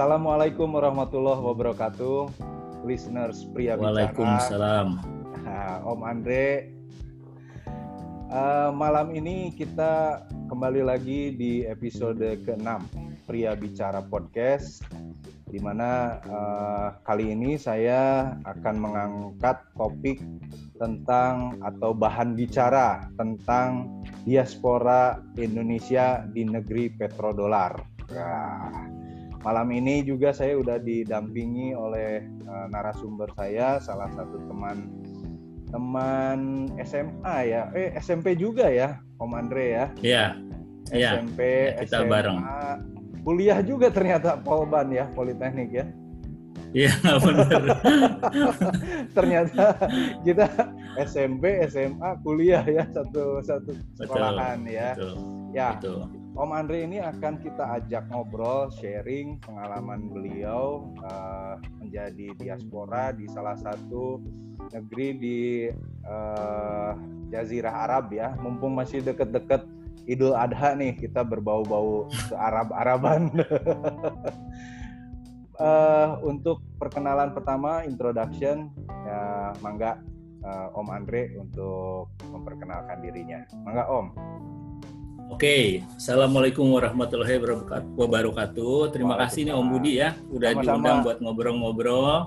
Assalamualaikum 0.00 0.80
warahmatullahi 0.80 1.44
wabarakatuh, 1.44 2.32
listeners 2.88 3.44
pria 3.52 3.76
bicara. 3.76 4.08
Waalaikumsalam. 4.08 4.88
Om 5.84 6.00
Andre, 6.08 6.72
uh, 8.32 8.72
malam 8.72 9.12
ini 9.12 9.52
kita 9.52 10.24
kembali 10.48 10.88
lagi 10.88 11.36
di 11.36 11.68
episode 11.68 12.16
ke-6 12.16 12.80
Pria 13.28 13.52
Bicara 13.52 14.00
Podcast, 14.00 14.88
di 15.52 15.60
mana 15.60 16.16
uh, 16.32 16.96
kali 17.04 17.36
ini 17.36 17.60
saya 17.60 18.32
akan 18.48 18.80
mengangkat 18.80 19.60
topik 19.76 20.24
tentang 20.80 21.60
atau 21.60 21.92
bahan 21.92 22.40
bicara 22.40 23.04
tentang 23.20 24.00
diaspora 24.24 25.20
Indonesia 25.36 26.24
di 26.32 26.48
negeri 26.48 26.88
petrodolar. 26.88 27.76
Nah, 28.16 28.99
malam 29.40 29.68
ini 29.72 30.04
juga 30.04 30.36
saya 30.36 30.56
sudah 30.56 30.76
didampingi 30.80 31.72
oleh 31.72 32.24
uh, 32.44 32.66
narasumber 32.68 33.32
saya, 33.36 33.80
salah 33.80 34.08
satu 34.12 34.36
teman 34.48 34.92
teman 35.70 36.66
SMA 36.82 37.36
ya, 37.46 37.70
eh 37.72 37.94
SMP 37.96 38.34
juga 38.34 38.68
ya, 38.68 38.98
Om 39.22 39.32
Andre 39.38 39.66
ya. 39.70 39.86
Iya. 40.02 40.26
SMP, 40.90 41.38
ya, 41.70 41.86
kita 41.86 41.98
SMA, 42.02 42.10
bareng. 42.10 42.38
Kuliah 43.22 43.60
juga 43.62 43.86
ternyata 43.94 44.40
Polban 44.42 44.90
ya, 44.90 45.06
Politeknik 45.14 45.70
ya. 45.70 45.86
Iya 46.70 46.94
benar. 47.22 47.62
ternyata 49.16 49.74
kita 50.22 50.46
SMP, 51.06 51.62
SMA, 51.70 52.10
kuliah 52.22 52.62
ya 52.66 52.86
satu 52.90 53.42
satu 53.42 53.74
sekolahan 53.98 54.66
ya. 54.66 54.94
Betul, 54.94 55.14
ya. 55.54 55.68
Betul 55.78 56.19
Om 56.30 56.50
Andre 56.54 56.86
ini 56.86 57.02
akan 57.02 57.42
kita 57.42 57.82
ajak 57.82 58.06
ngobrol, 58.14 58.70
sharing 58.70 59.42
pengalaman 59.42 60.06
beliau 60.06 60.94
uh, 61.02 61.58
menjadi 61.82 62.32
diaspora 62.38 63.10
di 63.10 63.26
salah 63.26 63.58
satu 63.58 64.22
negeri 64.70 65.08
di 65.18 65.40
uh, 66.06 66.94
Jazirah 67.34 67.90
Arab 67.90 68.14
ya. 68.14 68.38
Mumpung 68.38 68.78
masih 68.78 69.02
deket-deket 69.02 69.66
Idul 70.06 70.34
Adha 70.34 70.74
nih, 70.74 70.94
kita 70.96 71.26
berbau-bau 71.26 72.06
ke 72.08 72.34
Arab-Araban. 72.34 73.30
uh, 75.58 76.18
untuk 76.30 76.62
perkenalan 76.78 77.34
pertama, 77.34 77.82
introduction, 77.82 78.70
ya 78.86 79.50
mangga 79.62 79.98
uh, 80.46 80.78
Om 80.78 80.88
Andre 80.94 81.34
untuk 81.38 82.10
memperkenalkan 82.26 83.02
dirinya. 83.02 83.42
Mangga 83.66 83.84
Om. 83.86 84.06
Oke, 85.30 85.86
assalamualaikum 85.94 86.66
warahmatullahi 86.74 87.38
wabarakatuh. 87.94 88.90
Terima 88.90 89.14
kasih 89.14 89.46
nih 89.46 89.54
Om 89.54 89.66
Budi 89.70 90.02
ya, 90.02 90.18
udah 90.26 90.50
Sama-sama. 90.50 90.66
diundang 90.74 90.98
buat 91.06 91.18
ngobrol-ngobrol. 91.22 92.26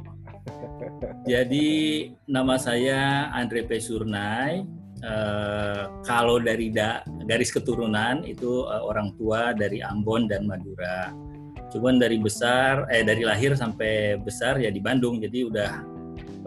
Jadi 1.27 1.67
nama 2.31 2.55
saya 2.55 3.27
Andre 3.35 3.67
P. 3.67 3.83
Surnai. 3.83 4.63
Uh, 5.03 5.99
kalau 6.07 6.39
dari 6.39 6.71
da, 6.71 7.03
garis 7.27 7.51
keturunan 7.51 8.23
itu 8.23 8.63
uh, 8.63 8.87
orang 8.87 9.11
tua 9.19 9.51
dari 9.51 9.83
Ambon 9.83 10.31
dan 10.31 10.47
Madura. 10.47 11.11
Cuman 11.75 11.99
dari 11.99 12.23
besar, 12.23 12.87
eh 12.87 13.03
dari 13.03 13.27
lahir 13.27 13.51
sampai 13.59 14.15
besar 14.15 14.63
ya 14.63 14.71
di 14.71 14.79
Bandung. 14.79 15.19
Jadi 15.19 15.43
udah 15.43 15.71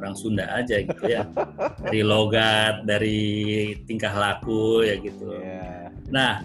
orang 0.00 0.16
Sunda 0.16 0.48
aja 0.56 0.80
gitu 0.80 1.04
ya. 1.04 1.28
Dari 1.84 2.00
logat, 2.00 2.84
dari 2.88 3.72
tingkah 3.84 4.12
laku 4.12 4.84
ya 4.84 4.96
gitu. 5.00 5.36
Yeah 5.36 5.85
Nah, 6.10 6.42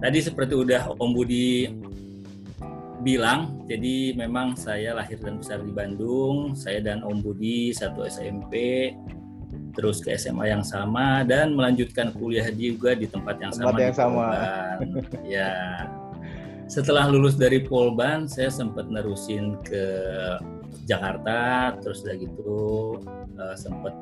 tadi 0.00 0.18
seperti 0.20 0.56
udah 0.56 0.96
Om 0.96 1.10
Budi 1.12 1.68
bilang, 3.04 3.62
jadi 3.68 4.16
memang 4.16 4.56
saya 4.56 4.96
lahir 4.96 5.20
dan 5.20 5.38
besar 5.38 5.60
di 5.62 5.72
Bandung. 5.72 6.56
Saya 6.56 6.80
dan 6.80 7.04
Om 7.04 7.20
Budi 7.20 7.70
satu 7.70 8.02
SMP, 8.08 8.90
terus 9.76 10.00
ke 10.00 10.16
SMA 10.16 10.50
yang 10.50 10.64
sama 10.64 11.22
dan 11.22 11.52
melanjutkan 11.52 12.10
kuliah 12.16 12.48
juga 12.50 12.96
di 12.96 13.06
tempat 13.06 13.36
yang 13.38 13.52
tempat 13.52 13.74
sama. 13.76 13.84
yang 13.84 13.96
sama. 13.96 14.26
ya. 15.36 15.52
Setelah 16.66 17.06
lulus 17.06 17.38
dari 17.38 17.62
Polban, 17.62 18.26
saya 18.26 18.50
sempat 18.50 18.90
nerusin 18.90 19.54
ke 19.62 19.84
Jakarta, 20.82 21.70
terus 21.78 22.02
udah 22.02 22.16
gitu 22.18 22.58
uh, 23.38 23.54
sempat 23.54 23.94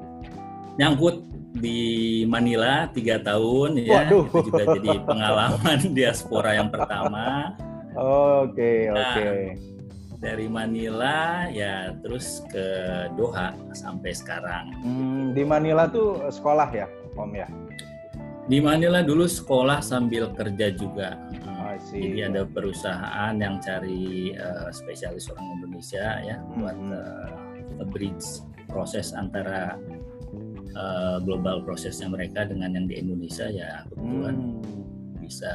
nyangkut 0.78 1.22
di 1.54 2.22
Manila 2.26 2.90
tiga 2.90 3.22
tahun 3.22 3.78
ya 3.78 4.10
Waduh. 4.10 4.26
itu 4.26 4.38
juga 4.50 4.62
jadi 4.74 4.90
pengalaman 5.06 5.78
diaspora 5.98 6.50
yang 6.58 6.68
pertama. 6.68 7.54
Oke 7.94 8.58
okay, 8.58 8.78
nah, 8.90 9.14
oke. 9.14 9.22
Okay. 9.22 9.42
Dari 10.18 10.46
Manila 10.48 11.46
ya 11.52 11.94
terus 12.00 12.42
ke 12.50 12.66
Doha 13.14 13.54
sampai 13.76 14.10
sekarang. 14.16 14.72
Hmm, 14.82 15.36
di 15.36 15.44
Manila 15.46 15.86
tuh 15.86 16.26
sekolah 16.32 16.68
ya 16.74 16.88
Om 17.14 17.32
ya? 17.38 17.46
Di 18.44 18.58
Manila 18.60 19.00
dulu 19.00 19.24
sekolah 19.24 19.80
sambil 19.80 20.28
kerja 20.34 20.74
juga. 20.74 21.16
Oh, 21.48 21.72
Jadi 21.88 22.20
ada 22.20 22.44
perusahaan 22.44 23.32
yang 23.40 23.56
cari 23.62 24.36
uh, 24.36 24.68
spesialis 24.68 25.32
orang 25.32 25.62
Indonesia 25.62 26.20
ya 26.20 26.36
hmm. 26.42 26.60
buat 26.60 26.78
uh, 26.92 27.86
bridge 27.88 28.44
proses 28.68 29.16
antara 29.16 29.78
uh, 30.74 31.16
global 31.22 31.62
prosesnya 31.62 32.10
mereka 32.10 32.46
dengan 32.46 32.74
yang 32.74 32.86
di 32.86 32.98
Indonesia 33.00 33.48
ya 33.50 33.86
kebetulan 33.88 34.36
hmm. 34.36 35.22
bisa 35.22 35.52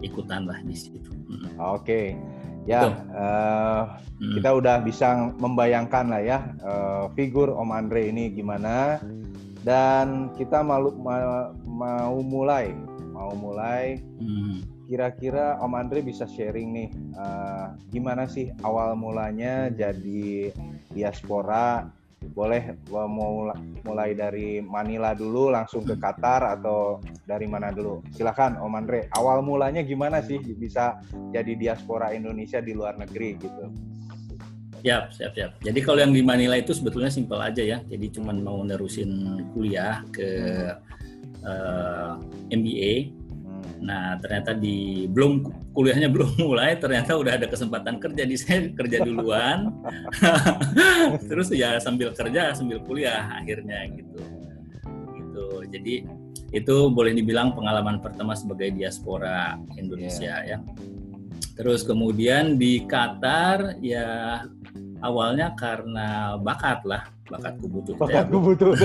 ikutan 0.00 0.48
lah 0.48 0.58
di 0.64 0.76
situ. 0.76 1.12
Hmm. 1.28 1.46
Oke, 1.56 1.56
okay. 1.60 2.06
ya 2.64 2.88
uh, 3.12 4.00
hmm. 4.18 4.40
kita 4.40 4.50
udah 4.56 4.76
bisa 4.82 5.32
membayangkan 5.38 6.06
lah 6.08 6.22
ya 6.24 6.38
uh, 6.64 7.04
figur 7.14 7.52
Om 7.52 7.70
Andre 7.70 8.08
ini 8.08 8.32
gimana 8.32 8.98
dan 9.60 10.32
kita 10.40 10.64
malu 10.64 10.96
ma 10.96 11.52
mau 11.64 12.18
mulai 12.24 12.72
mau 13.12 13.32
mulai. 13.36 14.00
Hmm 14.18 14.80
kira-kira 14.90 15.54
Om 15.62 15.78
Andre 15.78 16.02
bisa 16.02 16.26
sharing 16.26 16.74
nih 16.74 16.90
uh, 17.14 17.78
gimana 17.94 18.26
sih 18.26 18.50
awal 18.66 18.98
mulanya 18.98 19.70
jadi 19.70 20.50
diaspora 20.90 21.86
boleh 22.20 22.76
mau 22.92 23.48
mulai 23.84 24.12
dari 24.12 24.60
Manila 24.60 25.16
dulu 25.16 25.48
langsung 25.50 25.82
ke 25.82 25.96
Qatar 25.96 26.60
atau 26.60 27.00
dari 27.24 27.48
mana 27.48 27.72
dulu? 27.72 28.04
Silahkan 28.12 28.60
Om 28.60 28.76
Andre. 28.76 29.08
Awal 29.16 29.40
mulanya 29.40 29.80
gimana 29.80 30.20
sih 30.20 30.38
bisa 30.38 31.00
jadi 31.32 31.56
diaspora 31.56 32.12
Indonesia 32.12 32.60
di 32.60 32.72
luar 32.76 33.00
negeri 33.00 33.40
gitu? 33.40 33.64
Siap, 34.80 35.12
siap, 35.12 35.32
siap. 35.36 35.50
Jadi 35.60 35.80
kalau 35.84 36.00
yang 36.00 36.12
di 36.16 36.24
Manila 36.24 36.56
itu 36.56 36.72
sebetulnya 36.72 37.12
simpel 37.12 37.36
aja 37.36 37.60
ya. 37.60 37.78
Jadi 37.84 38.16
cuman 38.16 38.40
mau 38.40 38.64
nerusin 38.64 39.44
kuliah 39.52 40.00
ke 40.08 40.30
uh, 41.44 42.16
eh, 42.16 42.56
MBA 42.56 43.19
Nah 43.80 44.20
ternyata 44.20 44.52
di 44.52 45.08
belum 45.08 45.44
kuliahnya 45.72 46.08
belum 46.14 46.36
mulai, 46.40 46.76
ternyata 46.76 47.16
udah 47.16 47.40
ada 47.40 47.46
kesempatan 47.48 47.98
kerja 47.98 48.22
di 48.28 48.36
saya 48.36 48.68
kerja 48.72 49.02
duluan. 49.02 49.72
Terus 51.30 51.48
ya 51.50 51.80
sambil 51.80 52.12
kerja 52.12 52.52
sambil 52.52 52.80
kuliah 52.84 53.28
akhirnya 53.34 53.88
gitu. 53.92 54.20
Gitu. 55.16 55.46
Jadi 55.72 55.94
itu 56.50 56.76
boleh 56.90 57.14
dibilang 57.14 57.54
pengalaman 57.54 58.02
pertama 58.02 58.34
sebagai 58.34 58.74
diaspora 58.74 59.58
Indonesia 59.78 60.42
yeah. 60.42 60.58
ya. 60.62 60.98
Terus 61.54 61.84
kemudian 61.84 62.56
di 62.56 62.88
Qatar 62.88 63.78
ya 63.84 64.40
awalnya 65.04 65.52
karena 65.56 66.36
bakat 66.40 66.84
lah 66.88 67.04
bakatku 67.30 67.66
butuh. 67.70 67.94
Bakatku 67.96 68.36
butuh. 68.42 68.72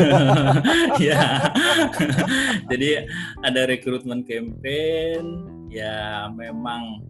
Ya 1.01 1.51
jadi 2.71 3.09
ada 3.43 3.61
rekrutmen 3.67 4.23
campaign 4.23 5.43
ya 5.67 6.29
memang 6.31 7.03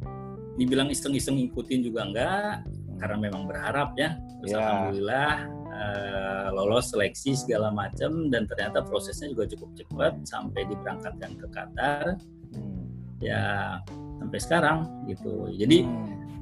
dibilang 0.56 0.90
iseng-iseng 0.90 1.38
ngikutin 1.38 1.86
juga 1.86 2.02
enggak 2.08 2.66
karena 2.98 3.18
memang 3.20 3.46
berharap 3.46 3.94
ya. 4.00 4.16
Terus 4.42 4.52
ya. 4.56 4.58
alhamdulillah 4.64 5.34
uh, 5.70 6.48
lolos 6.56 6.90
seleksi 6.90 7.36
segala 7.36 7.70
macam 7.70 8.32
dan 8.32 8.48
ternyata 8.48 8.82
prosesnya 8.82 9.30
juga 9.30 9.46
cukup 9.52 9.70
cepat 9.76 10.14
sampai 10.24 10.62
diberangkatkan 10.72 11.32
ke 11.38 11.48
Qatar. 11.52 12.06
Hmm. 12.56 12.88
ya 13.20 13.76
sampai 14.24 14.40
sekarang 14.40 14.78
gitu. 15.12 15.52
Jadi 15.52 15.84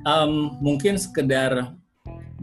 um, 0.06 0.56
mungkin 0.62 0.95
sekedar 1.01 1.74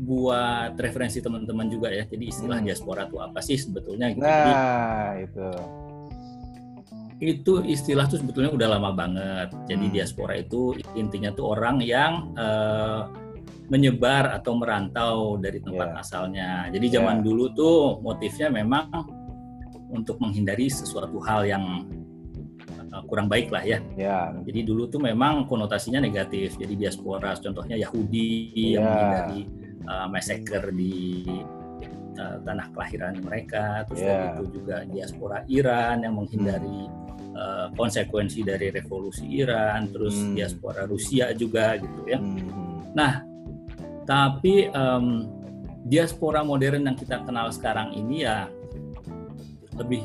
buat 0.01 0.81
referensi 0.81 1.21
teman-teman 1.21 1.69
juga 1.69 1.93
ya. 1.93 2.09
Jadi 2.09 2.25
istilah 2.33 2.59
hmm. 2.65 2.67
diaspora 2.73 3.05
itu 3.05 3.17
apa 3.21 3.41
sih 3.45 3.61
sebetulnya 3.61 4.09
gitu. 4.17 4.25
Nah, 4.25 5.13
Jadi, 5.13 5.25
itu. 5.29 5.49
Itu 7.21 7.53
istilah 7.69 8.09
tuh 8.09 8.17
sebetulnya 8.25 8.49
udah 8.49 8.69
lama 8.81 8.91
banget. 8.97 9.49
Jadi 9.69 9.87
hmm. 9.93 9.95
diaspora 9.95 10.41
itu 10.41 10.73
intinya 10.97 11.29
tuh 11.37 11.53
orang 11.53 11.85
yang 11.85 12.33
uh, 12.33 13.13
menyebar 13.69 14.33
atau 14.41 14.57
merantau 14.57 15.37
dari 15.37 15.61
tempat 15.61 15.93
yeah. 15.93 16.01
asalnya. 16.01 16.51
Jadi 16.73 16.87
zaman 16.97 17.21
yeah. 17.21 17.25
dulu 17.29 17.45
tuh 17.53 17.77
motifnya 18.01 18.49
memang 18.49 18.89
untuk 19.93 20.17
menghindari 20.17 20.73
sesuatu 20.73 21.21
hal 21.21 21.45
yang 21.45 21.85
uh, 22.89 23.05
kurang 23.05 23.29
baik 23.29 23.53
lah 23.53 23.69
ya. 23.69 23.85
Ya. 24.01 24.33
Jadi 24.49 24.65
dulu 24.65 24.89
tuh 24.89 25.05
memang 25.05 25.45
konotasinya 25.45 26.01
negatif. 26.01 26.57
Jadi 26.57 26.73
diaspora, 26.73 27.37
contohnya 27.37 27.77
Yahudi 27.77 28.49
ya. 28.57 28.81
yang 28.81 28.83
menghindari 28.89 29.60
uh, 29.87 30.07
massacre 30.11 30.73
di 30.75 31.25
uh, 32.19 32.37
tanah 32.45 32.67
kelahiran 32.75 33.15
mereka. 33.23 33.87
Terus 33.89 34.03
ya. 34.03 34.37
itu 34.37 34.45
juga 34.61 34.77
diaspora 34.85 35.45
Iran 35.49 36.05
yang 36.05 36.15
menghindari 36.19 36.89
hmm. 36.89 37.33
uh, 37.37 37.69
konsekuensi 37.77 38.45
dari 38.45 38.69
revolusi 38.75 39.25
Iran. 39.29 39.89
Terus 39.89 40.17
hmm. 40.17 40.35
diaspora 40.37 40.85
Rusia 40.85 41.33
juga 41.33 41.79
gitu 41.79 42.01
ya. 42.09 42.19
Hmm. 42.19 42.93
Nah, 42.93 43.23
tapi 44.05 44.67
um, 44.75 45.31
diaspora 45.87 46.43
modern 46.43 46.91
yang 46.91 46.97
kita 46.99 47.23
kenal 47.25 47.49
sekarang 47.55 47.95
ini 47.97 48.27
ya 48.27 48.51
lebih 49.81 50.05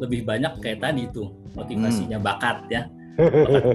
lebih 0.00 0.24
banyak 0.24 0.52
kayak 0.60 0.80
tadi 0.80 1.08
tuh 1.12 1.32
motivasinya 1.56 2.18
hmm. 2.20 2.26
bakat 2.26 2.58
ya 2.68 2.82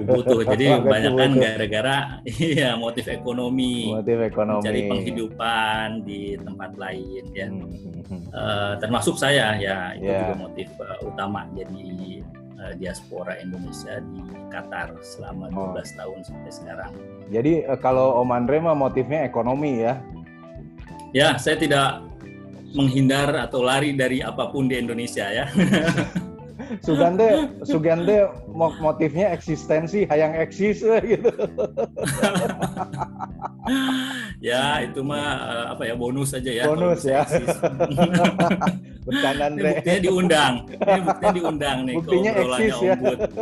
butuh 0.06 0.40
jadi 0.54 0.82
kebanyakan 0.82 1.30
gara-gara 1.38 1.96
iya 2.42 2.74
motif 2.74 3.06
ekonomi 3.08 3.92
motif 3.92 4.18
ekonomi 4.20 4.60
mencari 4.62 4.82
penghidupan 4.90 5.86
di 6.02 6.20
tempat 6.40 6.70
lain 6.74 7.24
ya 7.32 7.46
hmm. 7.48 8.32
uh, 8.34 8.72
termasuk 8.82 9.16
saya 9.16 9.56
ya 9.58 9.94
itu 9.96 10.08
yeah. 10.08 10.20
juga 10.26 10.34
motif 10.48 10.68
uh, 10.82 10.98
utama 11.06 11.46
jadi 11.54 11.86
uh, 12.58 12.72
diaspora 12.78 13.38
Indonesia 13.40 14.02
di 14.12 14.22
Qatar 14.50 14.94
selama 15.02 15.50
12 15.50 15.56
oh. 15.56 15.82
tahun 15.82 16.18
sampai 16.24 16.52
sekarang 16.52 16.92
jadi 17.30 17.66
uh, 17.70 17.78
kalau 17.78 18.18
Om 18.24 18.30
Andre 18.34 18.58
mah 18.58 18.76
motifnya 18.76 19.26
ekonomi 19.26 19.84
ya 19.84 20.00
ya 21.14 21.38
saya 21.40 21.56
tidak 21.56 22.06
menghindar 22.76 23.32
atau 23.40 23.64
lari 23.64 23.96
dari 23.96 24.20
apa 24.20 24.52
pun 24.52 24.68
di 24.68 24.76
Indonesia 24.76 25.24
ya. 25.32 25.48
Sugande, 26.82 27.48
Sugande 27.62 28.28
motifnya 28.80 29.32
eksistensi, 29.32 30.06
hayang 30.06 30.34
eksis 30.38 30.82
gitu. 30.82 31.28
ya 34.50 34.82
itu 34.82 35.00
mah 35.02 35.26
eh, 35.46 35.66
apa 35.74 35.82
ya 35.86 35.94
bonus 35.94 36.34
aja 36.34 36.50
ya. 36.50 36.64
Bonus 36.70 37.02
ya. 37.06 37.22
Bercanda 39.06 39.44
Andre. 39.46 39.70
Buktinya 39.70 40.00
diundang. 40.02 40.54
Ini 40.66 41.00
buktinya 41.06 41.34
diundang 41.38 41.78
nih. 41.86 41.94
Buktinya 41.94 42.30
eksis 42.34 42.76
ya. 42.82 42.94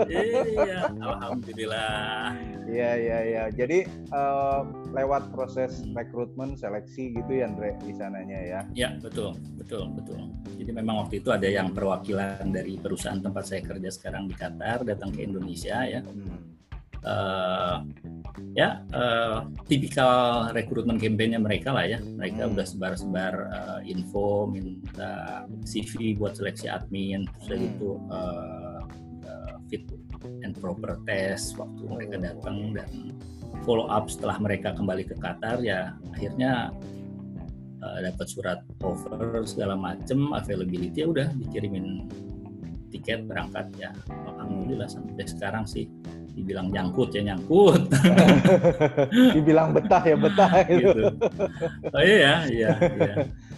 Iya, 0.04 0.80
alhamdulillah. 1.00 2.36
Iya 2.68 2.90
iya 3.00 3.18
iya. 3.24 3.44
Jadi 3.48 3.78
uh, 4.12 4.60
lewat 4.92 5.32
proses 5.32 5.80
rekrutmen 5.96 6.52
seleksi 6.52 7.16
gitu 7.16 7.32
ya 7.32 7.48
Andre 7.48 7.80
di 7.80 7.92
sananya 7.96 8.40
ya. 8.44 8.60
Iya 8.76 8.88
betul 9.00 9.32
betul 9.56 9.88
betul. 9.96 10.20
Jadi 10.60 10.70
memang 10.70 11.08
waktu 11.08 11.24
itu 11.24 11.32
ada 11.32 11.48
yang 11.48 11.72
perwakilan 11.72 12.44
dari 12.52 12.76
perusahaan 12.76 13.20
tempat 13.20 13.44
saya 13.48 13.64
kerja 13.64 13.88
sekarang 13.88 14.28
di 14.28 14.36
Qatar 14.36 14.84
datang 14.84 15.10
ke 15.16 15.24
Indonesia 15.24 15.80
ya. 15.88 16.04
Hmm. 16.04 16.53
Uh, 17.04 17.84
ya 18.56 18.80
uh, 18.96 19.44
tipikal 19.68 20.48
rekrutmen 20.56 20.96
kampanye 20.96 21.36
mereka 21.36 21.70
lah 21.70 21.84
ya. 21.84 22.00
Mereka 22.00 22.48
hmm. 22.48 22.52
udah 22.56 22.66
sebar-sebar 22.66 23.34
uh, 23.52 23.80
info, 23.84 24.48
minta 24.48 25.44
CV 25.68 26.16
buat 26.16 26.34
seleksi 26.40 26.72
admin, 26.72 27.28
terus 27.44 27.60
hmm. 27.60 27.68
itu 27.76 27.90
uh, 28.08 28.80
uh, 29.28 29.54
fit 29.68 29.84
and 30.42 30.56
proper 30.56 30.96
test 31.04 31.56
waktu 31.60 31.84
mereka 31.84 32.16
datang 32.16 32.72
dan 32.72 33.12
follow 33.62 33.86
up 33.88 34.08
setelah 34.08 34.40
mereka 34.40 34.72
kembali 34.72 35.04
ke 35.04 35.14
Qatar 35.20 35.60
ya 35.60 35.92
akhirnya 36.16 36.72
uh, 37.84 37.98
dapat 38.00 38.26
surat 38.26 38.60
offer 38.80 39.44
segala 39.44 39.76
macem 39.76 40.32
availability 40.32 41.04
ya 41.04 41.08
udah 41.12 41.28
dikirimin 41.36 42.08
tiket 42.94 43.26
berangkat 43.26 43.66
ya 43.74 43.90
alhamdulillah 44.30 44.86
sampai 44.86 45.26
sekarang 45.26 45.66
sih 45.66 45.90
dibilang 46.34 46.70
nyangkut 46.70 47.10
ya 47.14 47.34
nyangkut 47.34 47.90
dibilang 49.36 49.74
betah 49.74 50.02
ya 50.02 50.16
betah 50.18 50.50
gitu, 50.70 50.90
gitu. 50.90 51.02
oh 51.90 52.02
iya 52.02 52.46
iya, 52.50 52.70
iya. 52.78 53.14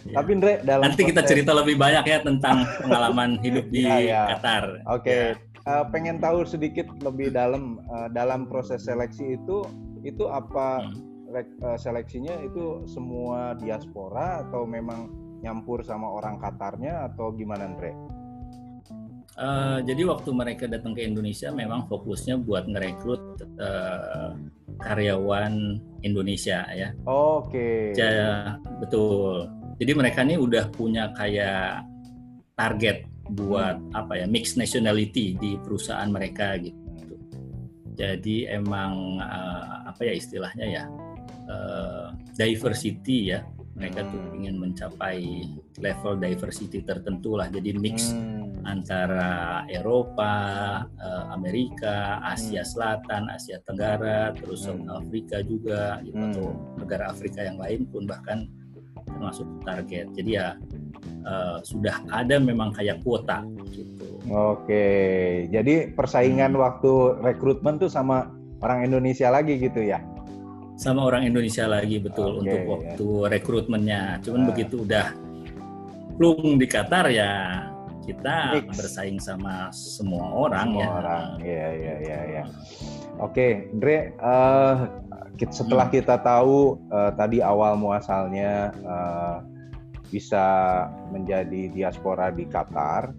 Tapi 0.07 0.39
Andre 0.39 0.63
dalam 0.63 0.87
nanti 0.87 1.03
kita 1.03 1.27
cerita 1.27 1.51
lebih 1.51 1.75
banyak 1.75 2.05
ya 2.07 2.23
tentang 2.23 2.63
pengalaman 2.79 3.43
hidup 3.43 3.67
di 3.75 3.83
ya, 3.91 3.99
ya. 3.99 4.23
Qatar. 4.39 4.65
Oke, 4.87 5.03
okay. 5.03 5.23
ya 5.35 5.47
uh, 5.67 5.85
pengen 5.91 6.23
tahu 6.23 6.47
sedikit 6.47 6.87
lebih 7.03 7.35
dalam 7.35 7.83
uh, 7.91 8.09
dalam 8.15 8.47
proses 8.47 8.87
seleksi 8.87 9.37
itu 9.37 9.67
itu 10.07 10.25
apa 10.31 10.87
uh, 11.35 11.79
seleksinya 11.79 12.39
itu 12.47 12.87
semua 12.87 13.59
diaspora 13.59 14.47
atau 14.47 14.63
memang 14.65 15.11
nyampur 15.43 15.83
sama 15.83 16.07
orang 16.09 16.39
Katarnya 16.39 17.13
atau 17.13 17.35
gimana 17.35 17.67
Andre? 17.67 17.93
Uh, 19.37 19.85
jadi 19.85 20.09
waktu 20.09 20.33
mereka 20.33 20.65
datang 20.65 20.97
ke 20.97 21.05
Indonesia 21.05 21.53
memang 21.53 21.85
fokusnya 21.93 22.41
buat 22.41 22.65
ngerekrut 22.73 23.45
uh, 23.61 24.33
karyawan 24.81 25.77
Indonesia 26.01 26.65
ya. 26.73 26.97
Oke. 27.05 27.93
Okay. 27.93 28.57
Betul. 28.81 29.53
Jadi 29.77 29.93
mereka 29.93 30.25
ini 30.25 30.41
udah 30.41 30.73
punya 30.73 31.13
kayak 31.13 31.85
target 32.57 33.05
buat 33.37 33.77
apa 33.93 34.25
ya 34.25 34.27
mix 34.31 34.57
nationality 34.57 35.37
di 35.37 35.61
perusahaan 35.61 36.09
mereka 36.09 36.57
gitu. 36.57 36.81
Jadi 37.93 38.49
emang 38.49 39.21
uh, 39.21 39.89
apa 39.89 40.01
ya 40.01 40.17
istilahnya 40.17 40.65
ya 40.65 40.85
uh, 41.49 42.09
diversity 42.37 43.37
ya 43.37 43.45
mereka 43.77 44.09
tuh 44.09 44.21
hmm. 44.21 44.37
ingin 44.41 44.55
mencapai 44.57 45.21
level 45.81 46.17
diversity 46.17 46.81
tertentu 46.81 47.37
lah 47.37 47.53
jadi 47.53 47.77
mix 47.77 48.13
hmm. 48.13 48.46
Antara 48.67 49.63
Eropa, 49.71 50.35
uh, 50.99 51.25
Amerika, 51.31 52.19
Asia 52.27 52.67
hmm. 52.67 52.71
Selatan, 52.75 53.23
Asia 53.31 53.63
Tenggara, 53.63 54.35
terus 54.35 54.67
hmm. 54.67 54.91
Afrika 54.91 55.41
juga 55.47 56.03
gitu 56.03 56.19
hmm. 56.19 56.27
atau 56.35 56.47
negara 56.83 57.05
Afrika 57.15 57.47
yang 57.47 57.57
lain 57.63 57.87
pun 57.89 58.05
bahkan 58.05 58.51
termasuk 59.07 59.47
target. 59.63 60.11
Jadi 60.19 60.31
ya 60.35 60.59
uh, 61.23 61.63
sudah 61.63 62.03
ada 62.11 62.43
memang 62.43 62.75
kayak 62.75 63.01
kuota 63.07 63.47
gitu. 63.71 64.19
Oke, 64.27 64.87
jadi 65.55 65.95
persaingan 65.95 66.59
hmm. 66.59 66.61
waktu 66.61 66.93
rekrutmen 67.23 67.79
tuh 67.79 67.89
sama 67.89 68.35
orang 68.59 68.83
Indonesia 68.83 69.31
lagi 69.31 69.55
gitu 69.63 69.87
ya? 69.87 70.03
Sama 70.77 71.09
orang 71.09 71.25
Indonesia 71.25 71.65
lagi 71.65 71.97
betul 72.03 72.37
okay, 72.37 72.41
untuk 72.45 72.61
ya. 72.61 72.69
waktu 72.69 73.09
ya. 73.09 73.27
rekrutmennya. 73.33 74.03
Cuman 74.21 74.41
nah. 74.45 74.49
begitu 74.53 74.85
udah 74.85 75.07
plung 76.21 76.61
di 76.61 76.67
Qatar 76.69 77.09
ya 77.09 77.33
kita 78.07 78.63
Mix. 78.63 78.79
bersaing 78.79 79.19
sama 79.19 79.75
semua 79.75 80.31
orang 80.31 80.71
semua 80.71 80.83
ya. 80.83 80.91
orang, 81.03 81.27
iya 81.43 81.69
iya 81.75 81.95
iya. 81.99 82.21
Ya. 82.41 82.45
Oke, 83.19 83.69
Dre, 83.75 84.15
uh, 84.23 84.87
setelah 85.51 85.91
hmm. 85.91 85.97
kita 85.99 86.17
tahu 86.23 86.79
uh, 86.89 87.11
tadi 87.19 87.43
awal 87.43 87.77
muasalnya 87.77 88.73
uh, 88.87 89.37
bisa 90.09 90.47
menjadi 91.11 91.69
diaspora 91.75 92.31
di 92.31 92.47
Qatar. 92.47 93.11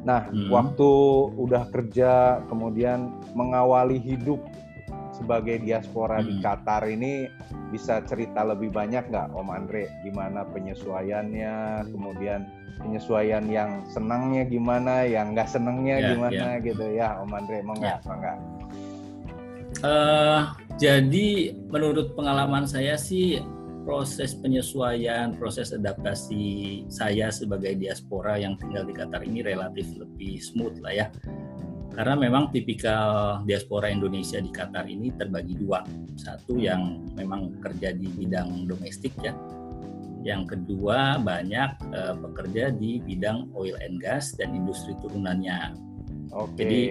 Nah, 0.00 0.30
hmm. 0.32 0.48
waktu 0.48 0.90
udah 1.36 1.68
kerja 1.68 2.40
kemudian 2.48 3.12
mengawali 3.36 4.00
hidup 4.00 4.40
sebagai 5.20 5.60
diaspora 5.60 6.18
hmm. 6.18 6.26
di 6.26 6.34
Qatar 6.40 6.82
ini 6.88 7.28
bisa 7.70 8.02
cerita 8.08 8.42
lebih 8.42 8.72
banyak 8.72 9.12
nggak 9.12 9.30
Om 9.36 9.48
Andre 9.52 9.86
gimana 10.02 10.42
penyesuaiannya 10.48 11.86
kemudian 11.92 12.48
penyesuaian 12.80 13.44
yang 13.46 13.84
senangnya 13.92 14.48
gimana 14.48 15.04
yang 15.04 15.36
nggak 15.36 15.52
senangnya 15.52 16.00
yeah, 16.00 16.08
gimana 16.16 16.46
yeah. 16.56 16.64
gitu 16.64 16.86
ya 16.96 17.08
Om 17.20 17.32
Andre 17.36 17.58
mau 17.62 17.76
nggak 17.76 17.98
yeah. 18.00 18.16
nggak 18.16 18.36
uh, 19.84 20.40
jadi 20.80 21.28
menurut 21.68 22.16
pengalaman 22.16 22.64
saya 22.64 22.96
sih 22.96 23.38
proses 23.84 24.36
penyesuaian, 24.36 25.34
proses 25.36 25.72
adaptasi 25.72 26.84
saya 26.88 27.32
sebagai 27.32 27.76
diaspora 27.76 28.36
yang 28.36 28.56
tinggal 28.60 28.84
di 28.84 28.94
Qatar 28.94 29.24
ini 29.24 29.40
relatif 29.40 29.88
lebih 29.96 30.40
smooth 30.40 30.78
lah 30.84 30.92
ya. 30.94 31.06
Karena 31.90 32.14
memang 32.14 32.54
tipikal 32.54 33.42
diaspora 33.42 33.90
Indonesia 33.90 34.38
di 34.38 34.48
Qatar 34.48 34.86
ini 34.86 35.10
terbagi 35.12 35.58
dua. 35.58 35.82
Satu 36.16 36.56
yang 36.56 37.10
memang 37.18 37.58
kerja 37.58 37.90
di 37.92 38.06
bidang 38.08 38.64
domestik 38.70 39.12
ya. 39.20 39.34
Yang 40.20 40.56
kedua 40.56 41.16
banyak 41.18 41.70
uh, 41.90 42.14
pekerja 42.20 42.70
di 42.70 43.00
bidang 43.00 43.50
oil 43.56 43.74
and 43.80 43.98
gas 43.98 44.36
dan 44.36 44.52
industri 44.52 44.92
turunannya. 45.00 45.74
Oke. 46.30 46.56
Jadi 46.60 46.82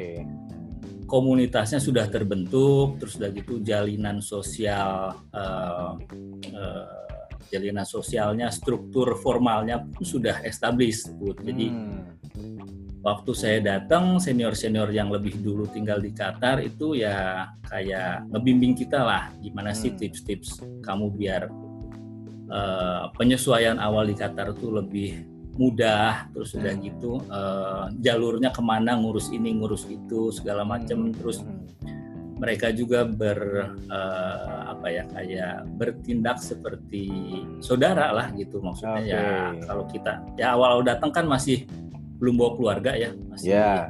komunitasnya 1.09 1.81
sudah 1.81 2.05
terbentuk, 2.05 3.01
terus 3.01 3.17
udah 3.17 3.29
gitu 3.33 3.61
jalinan 3.65 4.21
sosial, 4.21 5.17
uh, 5.33 5.97
uh, 6.53 7.05
jalinan 7.49 7.81
sosialnya, 7.81 8.53
struktur 8.53 9.17
formalnya 9.17 9.81
pun 9.81 10.05
sudah 10.05 10.45
established, 10.45 11.09
Jadi 11.41 11.65
hmm. 11.73 12.01
Waktu 12.99 13.31
saya 13.31 13.57
datang, 13.63 14.19
senior-senior 14.19 14.91
yang 14.91 15.07
lebih 15.07 15.39
dulu 15.39 15.67
tinggal 15.71 16.03
di 16.03 16.11
Qatar 16.11 16.59
itu 16.59 16.99
ya 16.99 17.47
kayak 17.67 18.27
ngebimbing 18.31 18.75
kita 18.75 18.99
lah, 19.03 19.31
gimana 19.39 19.71
sih 19.71 19.95
hmm. 19.95 19.99
tips-tips 19.99 20.59
kamu 20.83 21.11
biar 21.15 21.47
uh, 22.51 23.09
penyesuaian 23.15 23.79
awal 23.79 24.09
di 24.09 24.15
Qatar 24.17 24.51
itu 24.51 24.67
lebih 24.67 25.11
mudah 25.59 26.31
terus 26.31 26.55
udah 26.55 26.71
hmm. 26.71 26.83
gitu 26.87 27.19
uh, 27.27 27.91
jalurnya 27.99 28.47
ke 28.47 28.63
mana 28.63 28.95
ngurus 28.95 29.27
ini 29.35 29.59
ngurus 29.59 29.83
itu 29.91 30.31
segala 30.31 30.63
macam 30.63 31.11
hmm. 31.11 31.15
terus 31.19 31.43
mereka 32.39 32.71
juga 32.71 33.03
ber 33.03 33.67
uh, 33.91 34.71
apa 34.71 34.87
ya 34.87 35.03
kayak 35.11 35.67
bertindak 35.75 36.39
seperti 36.39 37.11
saudara 37.59 38.15
lah 38.15 38.31
gitu 38.39 38.63
maksudnya 38.63 39.03
okay. 39.03 39.11
ya 39.11 39.23
kalau 39.67 39.83
kita 39.91 40.13
ya 40.39 40.55
awal 40.55 40.79
datang 40.79 41.11
kan 41.11 41.27
masih 41.27 41.67
belum 42.19 42.35
bawa 42.35 42.51
keluarga 42.59 42.91
ya 42.93 43.09
masih 43.31 43.55
yeah. 43.55 43.87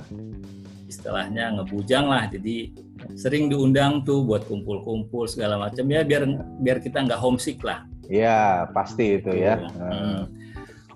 istilahnya 0.85 1.57
ngebujang 1.57 2.05
lah 2.05 2.29
jadi 2.29 2.71
sering 3.17 3.49
diundang 3.49 4.05
tuh 4.05 4.21
buat 4.23 4.45
kumpul-kumpul 4.45 5.25
segala 5.25 5.57
macam 5.57 5.85
ya 5.89 6.05
biar 6.05 6.29
biar 6.61 6.77
kita 6.79 7.03
nggak 7.03 7.19
homesick 7.19 7.59
lah 7.65 7.85
ya 8.05 8.69
pasti 8.73 9.21
itu 9.21 9.33
ya 9.33 9.61
gitu. 9.61 9.81
hmm. 9.81 10.19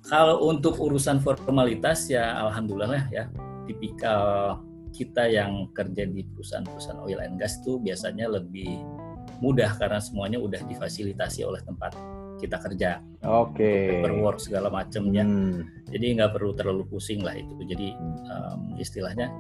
kalau 0.05 0.49
untuk 0.49 0.77
urusan 0.77 1.21
formalitas 1.21 2.09
ya 2.09 2.37
alhamdulillah 2.47 3.09
ya 3.09 3.29
tipikal 3.65 4.57
kita 4.93 5.25
yang 5.25 5.73
kerja 5.73 6.05
di 6.05 6.21
perusahaan-perusahaan 6.21 7.01
oil 7.01 7.17
and 7.25 7.41
gas 7.41 7.57
tuh 7.65 7.81
biasanya 7.81 8.29
lebih 8.29 8.77
mudah 9.41 9.73
karena 9.81 9.97
semuanya 9.97 10.37
udah 10.37 10.61
difasilitasi 10.69 11.41
oleh 11.43 11.59
tempat 11.65 11.97
kita 12.43 12.59
kerja. 12.59 13.00
Oke. 13.23 13.55
Okay. 13.55 14.03
Paperwork 14.03 14.43
segala 14.43 14.67
macamnya. 14.67 15.23
Hmm. 15.23 15.63
Jadi 15.88 16.19
nggak 16.19 16.31
perlu 16.35 16.51
terlalu 16.51 16.83
pusing 16.91 17.23
lah 17.23 17.39
itu. 17.39 17.55
Jadi 17.63 17.95
um, 18.27 18.75
istilahnya 18.75 19.31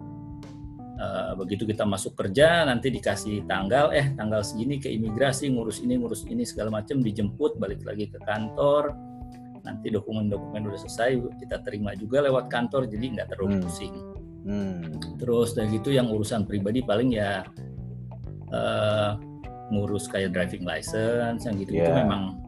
uh, 0.97 1.35
begitu 1.35 1.67
kita 1.67 1.83
masuk 1.83 2.15
kerja 2.15 2.63
nanti 2.63 2.87
dikasih 2.87 3.43
tanggal, 3.43 3.91
eh 3.91 4.15
tanggal 4.15 4.39
segini 4.39 4.79
ke 4.79 4.87
imigrasi 4.87 5.51
ngurus 5.51 5.83
ini 5.83 5.99
ngurus 5.99 6.23
ini 6.31 6.47
segala 6.47 6.79
macam 6.79 7.03
dijemput 7.03 7.59
balik 7.59 7.83
lagi 7.83 8.07
ke 8.07 8.17
kantor. 8.23 8.95
Nanti 9.63 9.91
dokumen-dokumen 9.91 10.67
udah 10.67 10.79
selesai 10.79 11.19
kita 11.39 11.63
terima 11.63 11.95
juga 11.95 12.19
lewat 12.23 12.51
kantor 12.51 12.87
jadi 12.87 13.05
nggak 13.19 13.27
terlalu 13.31 13.59
hmm. 13.59 13.63
pusing. 13.63 13.95
Hmm. 14.43 14.99
Terus 15.19 15.55
dari 15.55 15.79
itu 15.79 15.95
yang 15.95 16.11
urusan 16.11 16.43
pribadi 16.43 16.83
paling 16.83 17.15
ya 17.15 17.47
uh, 18.51 19.15
ngurus 19.71 20.11
kayak 20.11 20.35
driving 20.35 20.67
license 20.67 21.47
yang 21.47 21.55
gitu, 21.55 21.79
yeah. 21.79 22.03
memang 22.03 22.42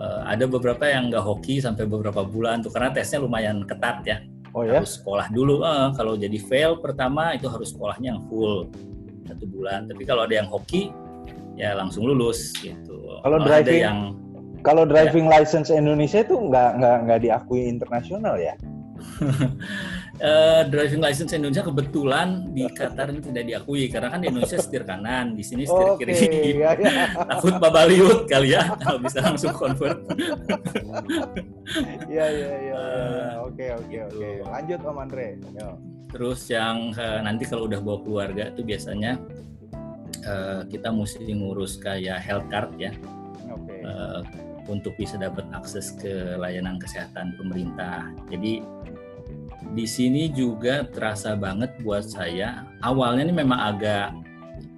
uh, 0.00 0.24
ada 0.24 0.48
beberapa 0.48 0.88
yang 0.88 1.12
nggak 1.12 1.20
hoki 1.20 1.60
sampai 1.60 1.84
beberapa 1.84 2.24
bulan 2.24 2.64
tuh 2.64 2.72
karena 2.72 2.90
tesnya 2.90 3.20
lumayan 3.20 3.68
ketat 3.68 4.00
ya. 4.08 4.18
Oh 4.56 4.66
ya. 4.66 4.82
Harus 4.82 4.98
sekolah 4.98 5.30
dulu. 5.30 5.62
Uh, 5.62 5.92
kalau 5.94 6.16
jadi 6.16 6.40
fail 6.40 6.80
pertama 6.80 7.36
itu 7.36 7.46
harus 7.46 7.70
sekolahnya 7.70 8.16
yang 8.16 8.20
full 8.26 8.66
satu 9.28 9.44
bulan. 9.46 9.86
Tapi 9.86 10.02
kalau 10.08 10.26
ada 10.26 10.34
yang 10.34 10.48
hoki 10.48 10.90
ya 11.54 11.76
langsung 11.76 12.08
lulus 12.08 12.56
gitu. 12.58 13.20
Kalau 13.20 13.38
driving 13.44 13.60
ada 13.60 13.72
yang 13.76 13.98
kalau 14.60 14.84
driving 14.84 15.28
ya. 15.28 15.40
license 15.40 15.68
Indonesia 15.72 16.20
itu 16.20 16.36
nggak 16.36 16.70
nggak 16.80 16.96
nggak 17.06 17.20
diakui 17.24 17.68
internasional 17.68 18.36
ya? 18.40 18.56
uh, 20.20 20.62
driving 20.68 21.02
license 21.02 21.32
Indonesia 21.34 21.64
kebetulan 21.64 22.52
di 22.52 22.68
Qatar 22.76 23.10
ini 23.10 23.20
tidak 23.24 23.44
diakui 23.48 23.88
karena 23.88 24.08
kan 24.12 24.20
di 24.22 24.28
Indonesia 24.28 24.58
setir 24.60 24.84
kanan, 24.84 25.34
di 25.34 25.42
sini 25.44 25.64
setir 25.64 25.96
okay, 25.96 26.04
kiri. 26.04 26.60
Ya, 26.60 26.76
ya. 26.76 27.08
Takut 27.36 27.56
babaliut 27.58 28.28
kali 28.28 28.54
ya 28.54 28.76
kalau 28.78 28.98
bisa 29.00 29.18
langsung 29.24 29.52
convert. 29.56 29.98
Iya 32.10 32.26
iya 32.34 32.50
iya. 32.66 32.74
Eh, 32.74 33.32
oke 33.46 33.66
oke 33.78 33.94
gitu. 33.94 34.18
oke. 34.18 34.30
Lanjut 34.50 34.80
Om 34.82 34.98
Andre. 35.06 35.38
Yo. 35.54 35.70
Terus 36.10 36.40
yang 36.50 36.90
uh, 36.98 37.22
nanti 37.22 37.46
kalau 37.46 37.70
udah 37.70 37.78
bawa 37.78 38.02
keluarga 38.02 38.50
itu 38.50 38.66
biasanya 38.66 39.14
uh, 40.26 40.66
kita 40.66 40.90
mesti 40.90 41.30
ngurus 41.30 41.78
kayak 41.78 42.18
health 42.18 42.50
card 42.50 42.74
ya. 42.74 42.90
Oke. 43.54 43.70
Okay. 43.70 43.86
Uh, 43.86 44.20
untuk 44.66 44.98
bisa 44.98 45.14
dapat 45.14 45.46
akses 45.54 45.94
ke 45.94 46.34
layanan 46.34 46.82
kesehatan 46.82 47.38
pemerintah. 47.38 48.10
Jadi 48.26 48.66
di 49.76 49.86
sini 49.86 50.32
juga 50.32 50.88
terasa 50.88 51.36
banget 51.38 51.70
buat 51.84 52.02
saya. 52.02 52.66
Awalnya 52.82 53.30
ini 53.30 53.34
memang 53.44 53.60
agak 53.60 54.16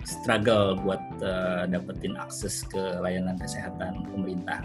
struggle 0.03 0.79
buat 0.83 1.01
uh, 1.23 1.65
dapetin 1.71 2.19
akses 2.19 2.67
ke 2.67 2.99
layanan 3.01 3.39
kesehatan 3.39 4.03
pemerintah. 4.11 4.61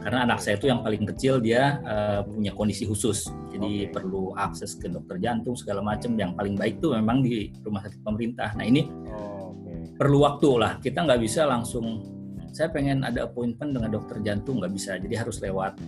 Karena 0.00 0.24
anak 0.24 0.40
saya 0.40 0.56
itu 0.56 0.72
yang 0.72 0.80
paling 0.80 1.04
kecil 1.12 1.44
dia 1.44 1.76
uh, 1.84 2.24
punya 2.24 2.56
kondisi 2.56 2.88
khusus, 2.88 3.28
jadi 3.52 3.84
okay. 3.84 3.92
perlu 3.92 4.32
akses 4.32 4.80
ke 4.80 4.88
dokter 4.88 5.20
jantung 5.20 5.52
segala 5.52 5.84
macam. 5.84 6.16
Yang 6.16 6.32
paling 6.40 6.54
baik 6.56 6.74
tuh 6.80 6.96
memang 6.96 7.20
di 7.20 7.52
rumah 7.60 7.84
sakit 7.84 8.00
pemerintah. 8.00 8.56
Nah 8.56 8.64
ini 8.64 8.88
oh, 9.12 9.52
okay. 9.60 9.92
perlu 10.00 10.24
waktu 10.24 10.48
lah. 10.56 10.72
Kita 10.80 11.04
nggak 11.04 11.20
bisa 11.20 11.44
langsung. 11.44 12.00
Saya 12.50 12.66
pengen 12.72 13.06
ada 13.06 13.28
appointment 13.28 13.76
dengan 13.76 13.94
dokter 13.94 14.18
jantung 14.26 14.58
nggak 14.58 14.72
bisa, 14.74 14.98
jadi 14.98 15.22
harus 15.22 15.38
lewat 15.38 15.78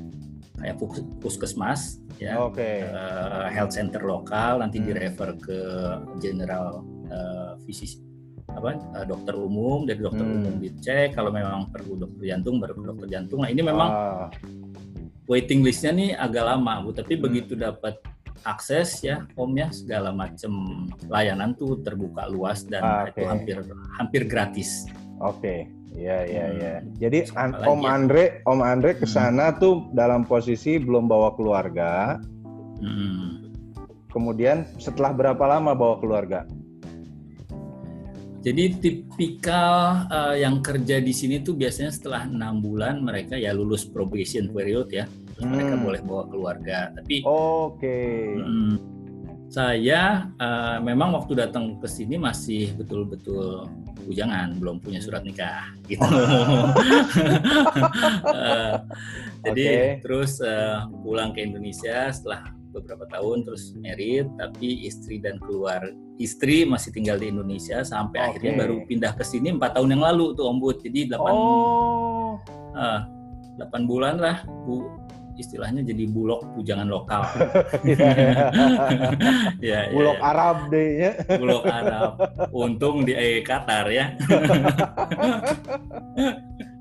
kayak 0.63 0.79
puskesmas 1.19 1.99
ya 2.23 2.39
okay. 2.39 2.87
uh, 2.87 3.51
eh, 3.51 3.59
health 3.59 3.75
center 3.75 3.99
lokal 4.07 4.63
nanti 4.63 4.79
hmm. 4.79 4.87
direfer 4.87 5.31
ke 5.43 5.59
general 6.23 6.87
uh, 7.11 7.59
fisisi 7.67 7.99
apa 8.53 8.79
uh, 8.95 9.05
dokter 9.09 9.35
umum 9.35 9.83
dari 9.89 9.99
dokter 9.99 10.23
hmm. 10.23 10.37
umum 10.39 10.55
dicek 10.63 11.19
kalau 11.19 11.35
memang 11.35 11.67
perlu 11.75 11.99
dokter 11.99 12.31
jantung 12.31 12.63
baru 12.63 12.79
ke 12.79 12.85
dokter 12.87 13.09
jantung 13.11 13.43
nah 13.43 13.51
ini 13.51 13.63
memang 13.65 13.89
ah. 13.91 14.29
waiting 15.27 15.67
listnya 15.67 15.91
nih 15.91 16.11
agak 16.15 16.45
lama 16.47 16.87
bu 16.87 16.95
tapi 16.95 17.19
hmm. 17.19 17.23
begitu 17.27 17.53
dapat 17.59 17.99
akses 18.43 19.03
ya 19.07 19.27
om 19.39 19.51
ya 19.55 19.71
segala 19.71 20.11
macam 20.11 20.87
layanan 21.07 21.55
tuh 21.55 21.79
terbuka 21.83 22.27
luas 22.31 22.67
dan 22.67 22.83
ah, 22.83 23.07
okay. 23.07 23.23
itu 23.23 23.23
hampir 23.27 23.57
hampir 23.99 24.23
gratis 24.27 24.87
oke 25.19 25.43
okay. 25.43 25.71
Iya 25.93 26.19
iya 26.25 26.47
hmm. 26.49 26.57
iya. 26.59 26.75
Jadi 26.99 27.19
An 27.37 27.53
Om 27.53 27.85
Andre 27.85 28.41
Om 28.49 28.61
Andre 28.65 28.97
ke 28.97 29.05
sana 29.05 29.53
hmm. 29.53 29.59
tuh 29.61 29.75
dalam 29.93 30.25
posisi 30.25 30.81
belum 30.81 31.05
bawa 31.09 31.37
keluarga. 31.37 32.17
Hmm. 32.81 33.53
Kemudian 34.13 34.69
setelah 34.77 35.13
berapa 35.13 35.45
lama 35.49 35.73
bawa 35.73 35.97
keluarga? 36.01 36.45
Jadi 38.43 38.75
tipikal 38.83 40.03
uh, 40.11 40.35
yang 40.35 40.59
kerja 40.67 40.99
di 40.99 41.15
sini 41.15 41.47
tuh 41.47 41.55
biasanya 41.55 41.95
setelah 41.95 42.27
enam 42.27 42.59
bulan 42.59 42.99
mereka 42.99 43.39
ya 43.39 43.55
lulus 43.55 43.87
probation 43.87 44.51
period 44.51 44.91
ya, 44.91 45.07
terus 45.07 45.47
hmm. 45.47 45.53
mereka 45.55 45.75
boleh 45.79 46.01
bawa 46.03 46.25
keluarga. 46.27 46.79
Tapi 46.91 47.23
oke. 47.23 47.79
Okay. 47.79 48.35
Hmm, 48.35 48.75
saya 49.53 50.33
uh, 50.41 50.81
memang 50.81 51.13
waktu 51.13 51.37
datang 51.37 51.77
ke 51.77 51.85
sini 51.85 52.17
masih 52.17 52.73
betul-betul 52.73 53.69
bujangan, 54.09 54.57
belum 54.57 54.81
punya 54.81 55.05
surat 55.05 55.21
nikah 55.29 55.69
gitu. 55.85 56.01
uh, 58.33 58.81
jadi 59.45 59.67
okay. 59.69 60.01
terus 60.01 60.41
uh, 60.41 60.89
pulang 61.05 61.37
ke 61.37 61.45
Indonesia 61.45 62.09
setelah 62.09 62.49
beberapa 62.73 63.05
tahun 63.13 63.45
terus 63.45 63.77
merit 63.77 64.25
tapi 64.41 64.89
istri 64.89 65.21
dan 65.21 65.37
keluar 65.45 65.85
istri 66.17 66.65
masih 66.65 66.89
tinggal 66.89 67.21
di 67.21 67.29
Indonesia 67.29 67.85
sampai 67.85 68.25
okay. 68.25 68.29
akhirnya 68.33 68.53
baru 68.65 68.77
pindah 68.89 69.13
ke 69.13 69.25
sini 69.29 69.53
empat 69.53 69.77
tahun 69.77 69.93
yang 69.93 70.03
lalu 70.09 70.33
tuh 70.33 70.49
Om 70.49 70.57
Bud 70.65 70.81
jadi 70.81 71.13
delapan 71.13 71.33
oh. 71.37 72.41
uh, 72.73 73.01
delapan 73.61 73.83
bulan 73.85 74.17
lah 74.17 74.41
Bu 74.65 74.89
istilahnya 75.41 75.81
jadi 75.81 76.05
bulog 76.09 76.45
pujangan 76.57 76.89
lokal. 76.89 77.25
ya, 79.65 79.89
bulog 79.93 80.17
ya, 80.19 80.23
ya. 80.23 80.31
Arab 80.33 80.57
deh 80.69 80.91
ya. 80.97 81.13
Bulog 81.39 81.65
Arab. 81.65 82.11
Untung 82.53 83.05
di 83.07 83.13
eh, 83.17 83.41
Qatar 83.41 83.87
ya. 83.89 84.13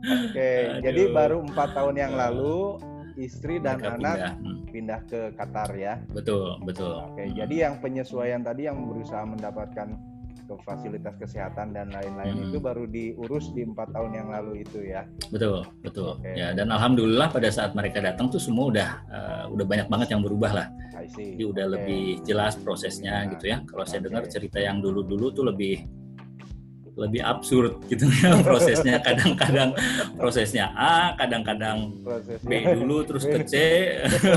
Oke, 0.02 0.34
okay, 0.34 0.60
jadi 0.86 1.02
baru 1.14 1.46
empat 1.46 1.78
tahun 1.78 1.96
yang 1.96 2.14
lalu 2.18 2.82
istri 3.20 3.60
dan 3.62 3.78
Mereka 3.78 3.96
anak 4.00 4.16
pindah. 4.16 4.34
Hmm. 4.42 4.60
pindah 4.72 5.00
ke 5.08 5.22
Qatar 5.38 5.70
ya. 5.78 5.94
Betul, 6.12 6.58
betul. 6.66 6.96
Oke, 7.12 7.24
hmm. 7.28 7.36
jadi 7.38 7.56
yang 7.70 7.76
penyesuaian 7.80 8.42
tadi 8.42 8.66
yang 8.68 8.82
berusaha 8.88 9.24
mendapatkan 9.28 9.94
ke 10.52 10.64
fasilitas 10.68 11.16
kesehatan 11.16 11.72
dan 11.72 11.88
lain-lain 11.96 12.36
hmm. 12.36 12.46
itu 12.52 12.58
baru 12.60 12.84
diurus 12.84 13.56
di 13.56 13.64
empat 13.64 13.96
tahun 13.96 14.12
yang 14.12 14.28
lalu 14.28 14.68
itu 14.68 14.84
ya. 14.84 15.08
Betul, 15.32 15.64
betul. 15.80 16.20
Okay. 16.20 16.36
Ya 16.36 16.52
dan 16.52 16.68
alhamdulillah 16.68 17.32
pada 17.32 17.48
saat 17.48 17.72
mereka 17.72 18.04
datang 18.04 18.28
tuh 18.28 18.42
semua 18.44 18.68
udah 18.68 18.90
uh, 19.08 19.44
udah 19.48 19.66
banyak 19.66 19.88
banget 19.88 20.08
yang 20.12 20.22
berubah 20.22 20.52
lah. 20.52 20.68
Jadi 21.12 21.44
udah 21.44 21.66
okay. 21.66 21.76
lebih 21.80 22.04
jelas 22.28 22.54
prosesnya 22.60 23.24
nah, 23.24 23.32
gitu 23.32 23.46
ya. 23.48 23.58
Kalau 23.64 23.84
saya 23.88 24.04
dengar 24.04 24.28
cerita 24.28 24.60
yang 24.60 24.84
dulu-dulu 24.84 25.32
tuh 25.32 25.48
lebih 25.48 25.88
lebih 26.92 27.24
absurd 27.24 27.80
gitu 27.88 28.04
ya 28.20 28.36
prosesnya 28.48 29.00
kadang-kadang 29.00 29.72
prosesnya 30.20 30.76
A 30.76 31.16
kadang-kadang 31.16 31.96
B 32.44 32.52
dulu 32.68 33.08
terus 33.08 33.24
ke 33.24 33.40
C 33.48 33.56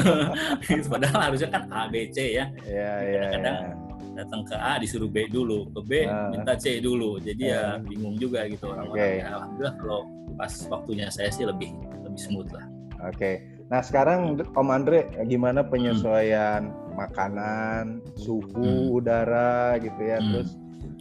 padahal 0.93 1.31
harusnya 1.31 1.51
kan 1.51 1.67
A 1.67 1.91
B 1.91 2.15
C 2.15 2.39
ya, 2.39 2.47
ya, 2.63 2.91
ya 3.03 3.23
kadang-kadang 3.27 3.57
ya, 3.59 3.84
datang 4.15 4.43
ke 4.47 4.57
A 4.57 4.79
disuruh 4.79 5.11
B 5.11 5.27
dulu 5.29 5.69
ke 5.75 5.81
B 5.85 5.93
uh, 6.07 6.31
minta 6.31 6.55
C 6.55 6.79
dulu 6.79 7.19
jadi 7.19 7.45
uh, 7.45 7.51
ya 7.51 7.63
bingung 7.83 8.17
juga 8.17 8.47
gitu 8.47 8.71
orang-orang 8.71 9.03
okay. 9.03 9.15
ya, 9.21 9.27
alhamdulillah 9.35 9.75
kalau 9.83 10.01
pas 10.35 10.53
waktunya 10.71 11.07
saya 11.11 11.31
sih 11.31 11.45
lebih 11.45 11.71
lebih 12.07 12.21
smooth 12.21 12.51
lah 12.55 12.67
oke 13.05 13.15
okay. 13.15 13.35
nah 13.69 13.83
sekarang 13.83 14.39
Om 14.39 14.69
Andre 14.71 15.11
gimana 15.27 15.67
penyesuaian 15.67 16.71
hmm. 16.71 16.95
makanan 16.95 18.01
suhu 18.15 18.91
hmm. 18.91 18.97
udara 18.97 19.77
gitu 19.83 20.01
ya 20.01 20.19
hmm. 20.23 20.27
terus 20.31 20.51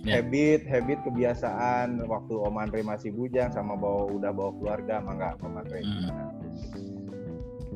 yeah. 0.03 0.19
habit 0.19 0.65
habit 0.65 0.99
kebiasaan 1.05 2.01
waktu 2.09 2.33
Om 2.33 2.55
Andre 2.57 2.81
masih 2.81 3.13
bujang 3.13 3.53
sama 3.53 3.77
bawa 3.77 4.09
udah 4.09 4.31
bawa 4.33 4.51
keluarga 4.57 4.99
mah 4.99 5.13
nggak 5.15 5.33
Om 5.41 5.55
Andre 5.61 5.81
hmm. 5.85 6.09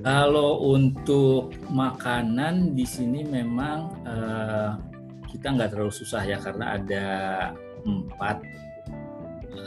Kalau 0.05 0.61
untuk 0.77 1.57
makanan 1.73 2.77
di 2.77 2.85
sini 2.85 3.25
memang 3.25 3.89
uh, 4.05 4.77
kita 5.37 5.53
nggak 5.53 5.69
terlalu 5.77 5.93
susah 5.93 6.25
ya 6.25 6.41
karena 6.41 6.65
ada 6.81 7.05
empat 7.85 8.41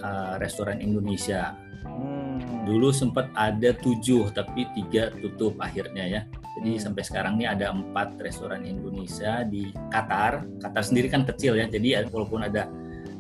uh, 0.03 0.35
restoran 0.43 0.83
Indonesia. 0.83 1.55
Hmm. 1.87 2.67
Dulu 2.67 2.93
sempat 2.93 3.31
ada 3.39 3.73
tujuh 3.73 4.35
tapi 4.35 4.67
tiga 4.75 5.15
tutup 5.23 5.57
akhirnya 5.63 6.05
ya. 6.05 6.21
Jadi 6.59 6.77
hmm. 6.77 6.83
sampai 6.83 7.03
sekarang 7.07 7.33
ini 7.39 7.47
ada 7.47 7.71
empat 7.71 8.19
restoran 8.19 8.67
Indonesia 8.67 9.47
di 9.47 9.71
Qatar. 9.95 10.45
Qatar 10.59 10.83
sendiri 10.83 11.07
kan 11.07 11.23
kecil 11.23 11.55
ya. 11.57 11.71
Jadi 11.71 11.95
walaupun 12.11 12.45
ada 12.45 12.67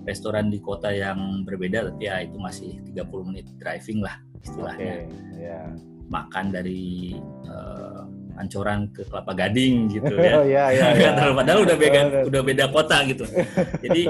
restoran 0.02 0.50
di 0.50 0.58
kota 0.58 0.90
yang 0.90 1.46
berbeda 1.46 1.86
tapi 1.86 2.10
ya 2.10 2.24
itu 2.24 2.34
masih 2.34 2.82
30 2.92 3.28
menit 3.30 3.46
driving 3.62 4.02
lah 4.02 4.18
istilahnya. 4.42 5.06
Okay. 5.06 5.38
Yeah. 5.38 5.70
Makan 6.10 6.50
dari 6.50 7.14
uh, 7.46 8.19
Pancoran 8.40 8.88
ke 8.88 9.04
Kelapa 9.04 9.32
Gading 9.36 9.92
gitu 9.92 10.14
ya. 10.24 10.32
Oh 10.40 10.44
iya 10.48 10.64
iya. 10.72 10.86
iya. 10.96 11.10
Padahal 11.12 11.68
udah 11.68 11.76
beda 11.76 12.00
udah 12.24 12.40
beda 12.40 12.64
kota 12.72 13.04
gitu. 13.04 13.28
Jadi 13.84 14.02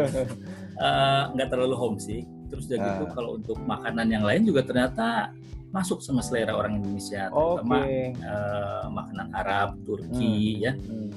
eh, 0.79 1.23
nggak 1.35 1.49
uh, 1.49 1.51
terlalu 1.51 1.75
homesick. 1.75 2.25
Terus 2.47 2.71
udah 2.71 2.79
gitu 2.79 3.05
uh. 3.05 3.11
kalau 3.11 3.31
untuk 3.43 3.59
makanan 3.67 4.07
yang 4.07 4.23
lain 4.23 4.47
juga 4.47 4.63
ternyata 4.63 5.35
masuk 5.71 6.03
sama 6.03 6.19
selera 6.19 6.59
orang 6.59 6.83
Indonesia, 6.83 7.31
terutama 7.31 7.87
okay. 7.87 8.11
uh, 8.27 8.27
eh, 8.27 8.87
makanan 8.91 9.29
Arab, 9.35 9.69
Turki 9.87 10.59
hmm. 10.59 10.63
ya. 10.63 10.73
Hmm. 10.75 11.11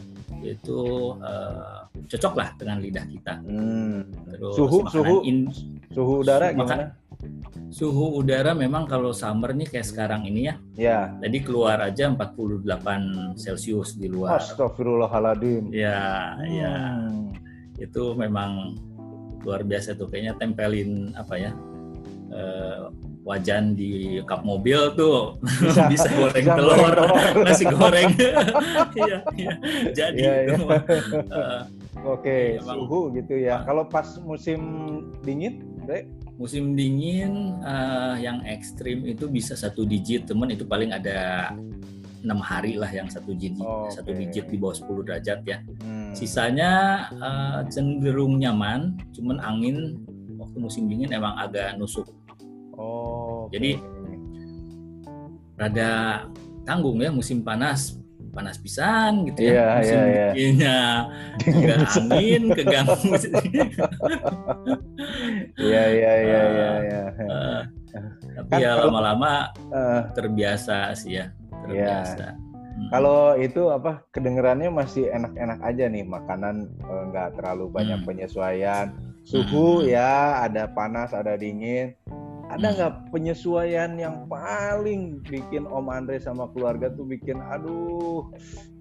Itu 0.43 0.81
uh, 1.21 1.89
cocok 1.89 2.33
lah 2.37 2.49
dengan 2.57 2.77
lidah 2.81 3.05
kita. 3.05 3.33
Hmm. 3.41 4.05
Terus 4.29 4.53
suhu 4.57 4.79
suhu 4.89 5.15
in, 5.25 5.49
suhu 5.89 6.21
udara 6.21 6.53
gimana? 6.53 6.93
Suhu 7.73 8.21
udara 8.21 8.53
memang 8.53 8.85
kalau 8.85 9.09
summer 9.13 9.49
nih 9.53 9.65
kayak 9.65 9.87
sekarang 9.89 10.29
ini 10.29 10.49
ya. 10.49 10.55
Ya. 10.77 10.99
Jadi 11.25 11.41
keluar 11.41 11.81
aja 11.81 12.09
48 12.09 13.35
Celcius 13.37 13.97
di 13.97 14.07
luar. 14.09 14.37
Astagfirullahaladzim. 14.37 15.73
Ya, 15.73 16.37
hmm. 16.37 16.53
ya. 16.53 16.75
Itu 17.81 18.13
memang 18.13 18.77
luar 19.41 19.65
biasa 19.65 19.97
tuh 19.97 20.07
kayaknya 20.07 20.37
tempelin 20.37 21.11
apa 21.17 21.35
ya? 21.35 21.51
Uh, 22.33 22.89
wajan 23.23 23.73
di 23.73 24.19
kap 24.27 24.43
mobil 24.43 24.91
tuh 24.99 25.39
bisa, 25.39 25.87
bisa 25.91 26.07
goreng 26.11 26.43
bisa 26.43 26.55
telur, 26.59 26.75
goreng 26.75 27.35
nasi 27.47 27.65
goreng. 27.67 28.09
Iya, 28.93 29.17
iya. 29.33 29.51
Jadi 29.89 30.21
ya, 30.21 30.33
ya. 30.45 30.55
Uh, 30.59 31.61
Oke, 32.03 32.59
okay, 32.59 32.59
suhu 32.59 33.15
gitu 33.15 33.39
ya. 33.39 33.63
Kalau 33.63 33.87
pas 33.87 34.05
musim 34.21 34.59
dingin, 35.23 35.63
Dek? 35.87 36.03
Musim 36.43 36.75
dingin 36.75 37.55
uh, 37.63 38.19
yang 38.19 38.43
ekstrim 38.43 39.07
itu 39.07 39.31
bisa 39.31 39.55
satu 39.55 39.87
digit 39.87 40.27
temen 40.27 40.51
itu 40.51 40.67
paling 40.67 40.91
ada 40.91 41.55
enam 42.19 42.43
hari 42.43 42.75
lah 42.75 42.91
yang 42.91 43.07
satu 43.07 43.31
digit 43.31 43.63
oh, 43.63 43.87
okay. 43.87 43.95
satu 43.95 44.11
digit 44.11 44.51
di 44.51 44.59
bawah 44.59 44.75
10 44.75 45.07
derajat 45.07 45.39
ya 45.47 45.63
hmm. 45.63 46.11
sisanya 46.11 46.71
uh, 47.15 47.63
cenderung 47.71 48.43
nyaman 48.43 48.99
cuman 49.15 49.39
angin 49.39 50.03
waktu 50.35 50.57
musim 50.59 50.91
dingin 50.91 51.15
emang 51.15 51.31
agak 51.39 51.79
nusuk 51.79 52.11
oh 52.75 53.47
okay. 53.47 53.55
jadi 53.55 53.71
rada 55.55 55.91
tanggung 56.67 56.99
ya 56.99 57.07
musim 57.07 57.39
panas 57.39 58.02
panas 58.33 58.57
pisan 58.57 59.29
gitu 59.29 59.45
ya. 59.45 59.53
Yeah, 59.53 59.69
Musim 59.77 59.93
yeah, 59.93 60.05
yeah. 60.09 60.31
dinginnya 60.33 60.79
angin 62.09 62.43
keganggu. 62.51 63.13
Iya 65.53 65.83
iya 65.93 66.11
iya 66.23 66.41
iya 66.49 66.69
iya. 66.81 67.03
Tapi 68.39 68.49
kan 68.49 68.57
ya 68.57 68.71
lama-lama 68.81 69.53
uh, 69.69 70.09
terbiasa 70.17 70.97
sih 70.97 71.21
ya, 71.21 71.29
terbiasa. 71.67 72.33
Yeah. 72.33 72.33
Hmm. 72.73 72.89
Kalau 72.89 73.37
itu 73.37 73.69
apa 73.69 74.01
kedengerannya 74.09 74.73
masih 74.73 75.13
enak-enak 75.13 75.61
aja 75.61 75.85
nih 75.93 76.01
makanan 76.01 76.73
eh, 76.81 77.03
nggak 77.13 77.37
terlalu 77.37 77.69
banyak 77.69 78.01
hmm. 78.01 78.07
penyesuaian 78.09 78.97
suhu 79.23 79.85
hmm. 79.85 79.93
ya 79.93 80.43
ada 80.43 80.67
panas 80.73 81.15
ada 81.15 81.37
dingin 81.39 81.95
ada 82.53 82.67
hmm. 82.69 82.75
nggak 82.77 82.93
penyesuaian 83.09 83.91
yang 83.97 84.29
paling 84.29 85.21
bikin 85.25 85.65
Om 85.65 85.89
Andre 85.89 86.21
sama 86.21 86.49
keluarga 86.53 86.93
tuh 86.93 87.05
bikin 87.07 87.41
aduh 87.41 88.29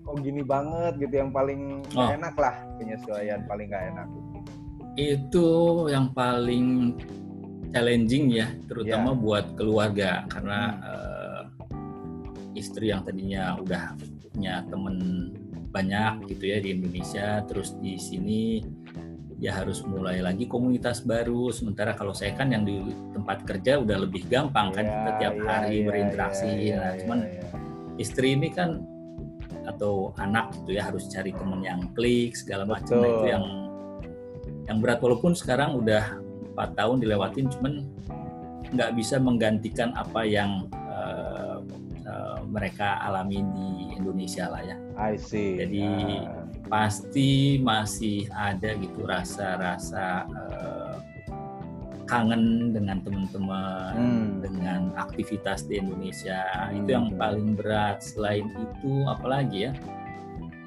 kok 0.02 0.18
gini 0.20 0.42
banget 0.42 0.98
gitu 0.98 1.14
yang 1.22 1.30
paling 1.30 1.80
oh. 1.94 2.08
enak 2.10 2.34
lah 2.36 2.56
penyesuaian 2.76 3.46
paling 3.46 3.70
nggak 3.70 3.84
enak 3.94 4.08
itu 5.00 5.48
yang 5.88 6.12
paling 6.12 6.98
challenging 7.72 8.28
ya 8.28 8.52
terutama 8.68 9.16
yeah. 9.16 9.20
buat 9.20 9.44
keluarga 9.56 10.10
karena 10.28 10.60
hmm. 10.76 10.84
uh, 10.84 11.42
istri 12.52 12.92
yang 12.92 13.00
tadinya 13.06 13.56
udah 13.56 13.96
punya 14.32 14.64
temen 14.68 14.96
banyak 15.72 16.28
gitu 16.28 16.44
ya 16.52 16.58
di 16.60 16.76
Indonesia 16.76 17.40
terus 17.48 17.72
di 17.80 17.96
sini 17.96 18.60
ya 19.42 19.58
harus 19.58 19.82
mulai 19.82 20.22
lagi 20.22 20.46
komunitas 20.46 21.02
baru. 21.02 21.50
Sementara 21.50 21.98
kalau 21.98 22.14
saya 22.14 22.30
kan 22.38 22.54
yang 22.54 22.62
di 22.62 22.78
tempat 23.10 23.42
kerja 23.42 23.82
udah 23.82 24.06
lebih 24.06 24.30
gampang 24.30 24.70
kan 24.70 24.86
yeah, 24.86 24.94
kita 24.94 25.10
tiap 25.18 25.34
yeah, 25.34 25.46
hari 25.50 25.74
yeah, 25.74 25.86
berinteraksi. 25.90 26.46
Yeah, 26.46 26.78
nah, 26.78 26.86
yeah, 26.86 26.92
cuman 27.02 27.18
istri 27.98 28.38
ini 28.38 28.48
kan 28.54 28.86
atau 29.66 30.14
anak 30.18 30.54
gitu 30.62 30.78
ya 30.78 30.90
harus 30.90 31.10
cari 31.10 31.34
temen 31.34 31.62
yang 31.62 31.90
klik 31.94 32.34
segala 32.34 32.66
macam 32.66 32.98
nah, 32.98 33.10
itu 33.10 33.26
yang 33.30 33.44
yang 34.66 34.78
berat 34.82 34.98
walaupun 34.98 35.38
sekarang 35.38 35.78
udah 35.78 36.18
empat 36.54 36.74
tahun 36.74 36.98
dilewatin 36.98 37.46
cuman 37.46 37.86
nggak 38.74 38.90
bisa 38.98 39.22
menggantikan 39.22 39.94
apa 39.94 40.26
yang 40.26 40.66
uh, 40.90 41.62
uh, 42.06 42.38
mereka 42.46 42.98
alami 43.06 43.42
di 43.54 43.68
Indonesia 43.98 44.50
lah 44.50 44.62
ya. 44.66 44.76
I 44.98 45.14
see. 45.18 45.62
Jadi 45.62 45.82
uh 45.82 46.41
pasti 46.72 47.60
masih 47.60 48.32
ada 48.32 48.72
gitu 48.80 49.04
rasa-rasa 49.04 50.24
uh, 50.24 50.96
kangen 52.08 52.72
dengan 52.72 53.04
teman-teman, 53.04 53.92
hmm. 53.92 54.28
dengan 54.40 54.80
aktivitas 54.96 55.68
di 55.68 55.84
Indonesia. 55.84 56.40
Hmm. 56.48 56.80
Itu 56.80 56.88
yang 56.96 57.06
paling 57.20 57.60
berat. 57.60 58.00
Selain 58.00 58.48
itu, 58.56 59.04
apalagi 59.04 59.68
ya? 59.68 59.72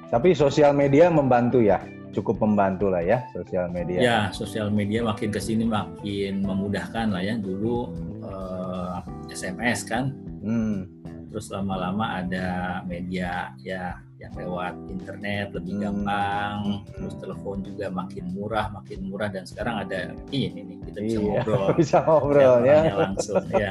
Tapi 0.06 0.30
sosial 0.38 0.70
media 0.78 1.10
membantu 1.10 1.58
ya, 1.58 1.82
cukup 2.14 2.38
membantu 2.38 2.86
lah 2.86 3.02
ya 3.02 3.26
sosial 3.34 3.66
media. 3.74 3.98
Ya, 3.98 4.18
sosial 4.30 4.70
media 4.70 5.02
makin 5.02 5.34
ke 5.34 5.42
sini 5.42 5.66
makin 5.66 6.46
memudahkan 6.46 7.10
lah 7.10 7.22
ya. 7.26 7.34
Dulu 7.34 7.90
uh, 8.22 9.02
eh, 9.26 9.34
SMS 9.34 9.82
kan, 9.82 10.14
hmm. 10.46 10.86
terus 11.34 11.50
lama-lama 11.50 12.22
ada 12.22 12.78
media 12.86 13.50
ya 13.58 14.05
yang 14.26 14.34
lewat 14.34 14.74
internet 14.90 15.46
lebih 15.54 15.74
hmm. 15.78 15.82
gampang, 15.86 16.56
terus 16.90 17.14
telepon 17.22 17.62
juga 17.62 17.86
makin 17.94 18.24
murah, 18.34 18.66
makin 18.74 18.98
murah 19.06 19.30
dan 19.30 19.46
sekarang 19.46 19.86
ada 19.86 20.12
ini 20.34 20.60
nih 20.66 20.76
kita 20.90 20.98
bisa 20.98 21.18
iya, 21.18 21.22
ngobrol, 21.22 21.66
bisa 21.80 21.96
ngobrol 22.02 22.56
ya, 22.66 22.78
langsung 22.94 23.44
ya. 23.62 23.70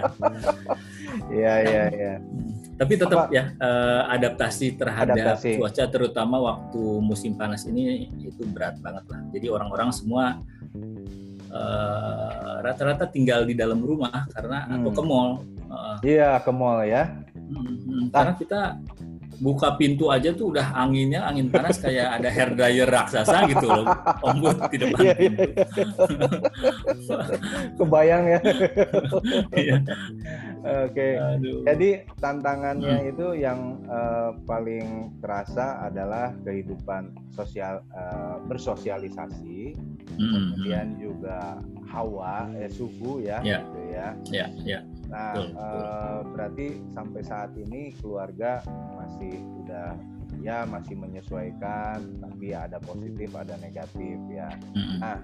Iya 1.32 1.54
iya 1.64 1.84
iya. 1.92 2.14
Tapi 2.76 2.94
tetap 3.00 3.32
Apa? 3.32 3.36
ya 3.36 3.44
uh, 3.64 4.04
adaptasi 4.12 4.76
terhadap 4.76 5.16
adaptasi. 5.16 5.56
cuaca 5.60 5.84
terutama 5.88 6.36
waktu 6.44 6.82
musim 7.00 7.40
panas 7.40 7.64
ini 7.68 8.12
itu 8.20 8.44
berat 8.52 8.76
banget 8.84 9.08
lah. 9.08 9.22
Jadi 9.32 9.48
orang-orang 9.48 9.90
semua 9.96 10.44
eh, 11.56 12.56
rata-rata 12.60 13.08
uh, 13.08 13.12
tinggal 13.12 13.48
di 13.48 13.56
dalam 13.56 13.80
rumah 13.80 14.28
karena 14.36 14.68
hmm. 14.68 14.76
atau 14.76 14.92
ke 14.92 15.04
mall. 15.08 15.32
Uh, 15.72 15.98
iya 16.04 16.36
ke 16.44 16.52
mall 16.52 16.84
ya. 16.84 17.16
Hmm, 17.36 18.12
karena 18.12 18.34
kita 18.36 18.62
buka 19.40 19.76
pintu 19.76 20.10
aja 20.12 20.32
tuh 20.32 20.56
udah 20.56 20.76
anginnya 20.76 21.28
angin 21.28 21.52
panas 21.52 21.78
kayak 21.84 22.20
ada 22.22 22.30
hair 22.32 22.50
dryer 22.56 22.88
raksasa 22.88 23.48
gitu 23.52 23.68
loh 23.68 23.86
ombud 24.24 24.58
di 24.72 24.78
depan 24.80 25.02
iya, 25.04 25.16
iya, 25.20 25.32
iya. 25.36 25.66
kebayang 27.78 28.24
ya 28.26 28.40
oke 30.88 31.08
jadi 31.68 31.90
tantangannya 32.20 32.96
hmm. 33.06 33.12
itu 33.12 33.28
yang 33.38 33.60
uh, 33.92 34.32
paling 34.48 35.12
terasa 35.20 35.84
adalah 35.86 36.32
kehidupan 36.48 37.12
sosial 37.36 37.84
uh, 37.92 38.40
bersosialisasi 38.48 39.76
hmm. 40.16 40.32
kemudian 40.32 40.88
juga 40.98 41.60
hawa 41.92 42.50
eh, 42.60 42.72
suhu 42.72 43.24
ya 43.24 43.40
yeah. 43.44 43.62
gitu 43.62 43.82
ya 43.92 44.08
yeah, 44.32 44.50
yeah. 44.64 44.82
Nah, 45.10 45.34
betul, 45.38 45.54
Uh, 45.56 46.20
berarti 46.34 46.68
sampai 46.92 47.22
saat 47.22 47.52
ini 47.56 47.94
keluarga 48.02 48.62
masih 48.98 49.38
udah 49.66 49.96
ya 50.44 50.68
masih 50.68 50.98
menyesuaikan, 51.00 52.02
tapi 52.22 52.52
ya 52.54 52.68
ada 52.68 52.78
positif, 52.82 53.32
ada 53.34 53.56
negatif 53.62 54.18
ya. 54.30 54.50
Nah, 55.00 55.22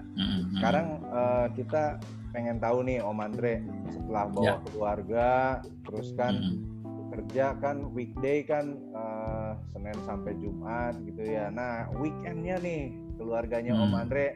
sekarang 0.56 0.86
uh, 1.10 1.46
kita 1.52 2.00
pengen 2.32 2.56
tahu 2.58 2.86
nih 2.86 3.04
Om 3.04 3.20
Andre 3.20 3.60
setelah 3.92 4.24
bawa 4.32 4.46
ya. 4.46 4.54
keluarga, 4.72 5.30
terus 5.84 6.16
kan 6.16 6.34
kerja 7.12 7.52
kan 7.60 7.92
weekday 7.92 8.40
kan 8.40 8.80
uh, 8.96 9.52
Senin 9.76 9.98
sampai 10.08 10.32
Jumat 10.40 10.96
gitu 11.04 11.22
ya. 11.28 11.52
Nah, 11.52 11.92
weekendnya 12.00 12.56
nih 12.62 12.96
keluarganya 13.20 13.76
hmm. 13.76 13.82
Om 13.84 13.94
Andre 13.94 14.26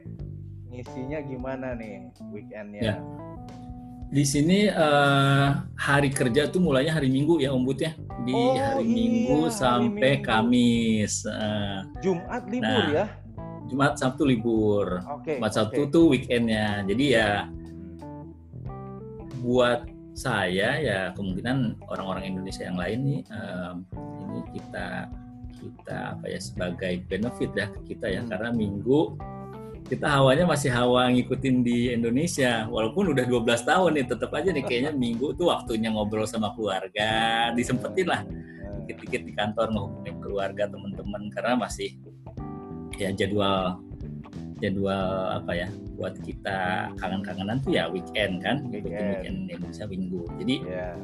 ngisinya 0.69 1.25
gimana 1.25 1.73
nih 1.73 2.13
weekendnya? 2.35 2.83
Ya 2.85 2.97
Di 4.07 4.23
sini 4.23 4.71
uh, 4.71 5.67
hari 5.75 6.15
kerja 6.15 6.47
tuh 6.47 6.63
mulainya 6.63 6.95
hari 6.95 7.11
Minggu 7.11 7.43
ya 7.43 7.51
Om 7.51 7.63
Bud 7.67 7.79
ya. 7.83 7.93
Di 8.23 8.33
oh, 8.33 8.55
hari 8.55 8.87
iya, 8.87 8.95
Minggu 8.95 9.41
sampai 9.51 10.23
Minggu. 10.23 10.27
Kamis. 10.27 11.27
Uh, 11.27 11.83
Jumat 11.99 12.43
libur 12.47 12.83
nah, 12.87 12.89
ya? 12.95 13.07
Jumat 13.67 13.93
Sabtu 13.99 14.23
libur. 14.23 15.03
Okay, 15.21 15.43
Jumat 15.43 15.53
Sabtu 15.53 15.81
okay. 15.87 15.93
tuh 15.93 16.05
weekendnya. 16.15 16.87
Jadi 16.87 17.05
ya 17.19 17.51
buat 19.43 19.87
saya 20.17 20.81
ya 20.81 21.01
kemungkinan 21.13 21.77
orang-orang 21.93 22.33
Indonesia 22.33 22.65
yang 22.65 22.81
lain 22.81 22.99
nih 23.05 23.21
um, 23.37 23.85
ini 24.25 24.41
kita 24.57 25.13
kita 25.61 26.17
apa 26.17 26.25
ya 26.25 26.41
sebagai 26.41 27.05
benefit 27.05 27.53
ya 27.53 27.69
kita 27.85 28.07
ya 28.09 28.21
hmm. 28.25 28.31
karena 28.33 28.49
minggu 28.49 29.13
kita 29.87 30.07
hawanya 30.11 30.45
masih 30.45 30.71
hawa 30.75 31.07
ngikutin 31.15 31.63
di 31.63 31.95
Indonesia. 31.95 32.67
Walaupun 32.67 33.15
udah 33.15 33.23
12 33.23 33.63
tahun 33.63 33.91
nih 33.95 34.07
tetap 34.11 34.31
aja 34.35 34.51
nih 34.51 34.65
kayaknya 34.67 34.93
minggu 34.93 35.39
tuh 35.39 35.55
waktunya 35.55 35.95
ngobrol 35.95 36.27
sama 36.27 36.51
keluarga. 36.59 37.49
Disempetin 37.55 38.11
lah. 38.11 38.27
Dikit-dikit 38.83 39.23
di 39.23 39.33
kantor 39.33 39.71
ngehubungin 39.71 40.17
keluarga 40.19 40.67
teman-teman 40.67 41.31
karena 41.31 41.55
masih 41.55 41.95
ya 42.99 43.15
jadwal 43.15 43.79
jadwal 44.59 45.37
apa 45.37 45.53
ya 45.53 45.69
buat 46.01 46.17
kita 46.25 46.91
kangen-kangenan 46.99 47.63
tuh 47.63 47.79
ya 47.79 47.87
weekend 47.87 48.43
kan. 48.43 48.67
Weekend, 48.67 49.23
weekend 49.23 49.39
Indonesia 49.55 49.85
minggu. 49.87 50.23
Jadi 50.43 50.55
yeah. 50.67 50.99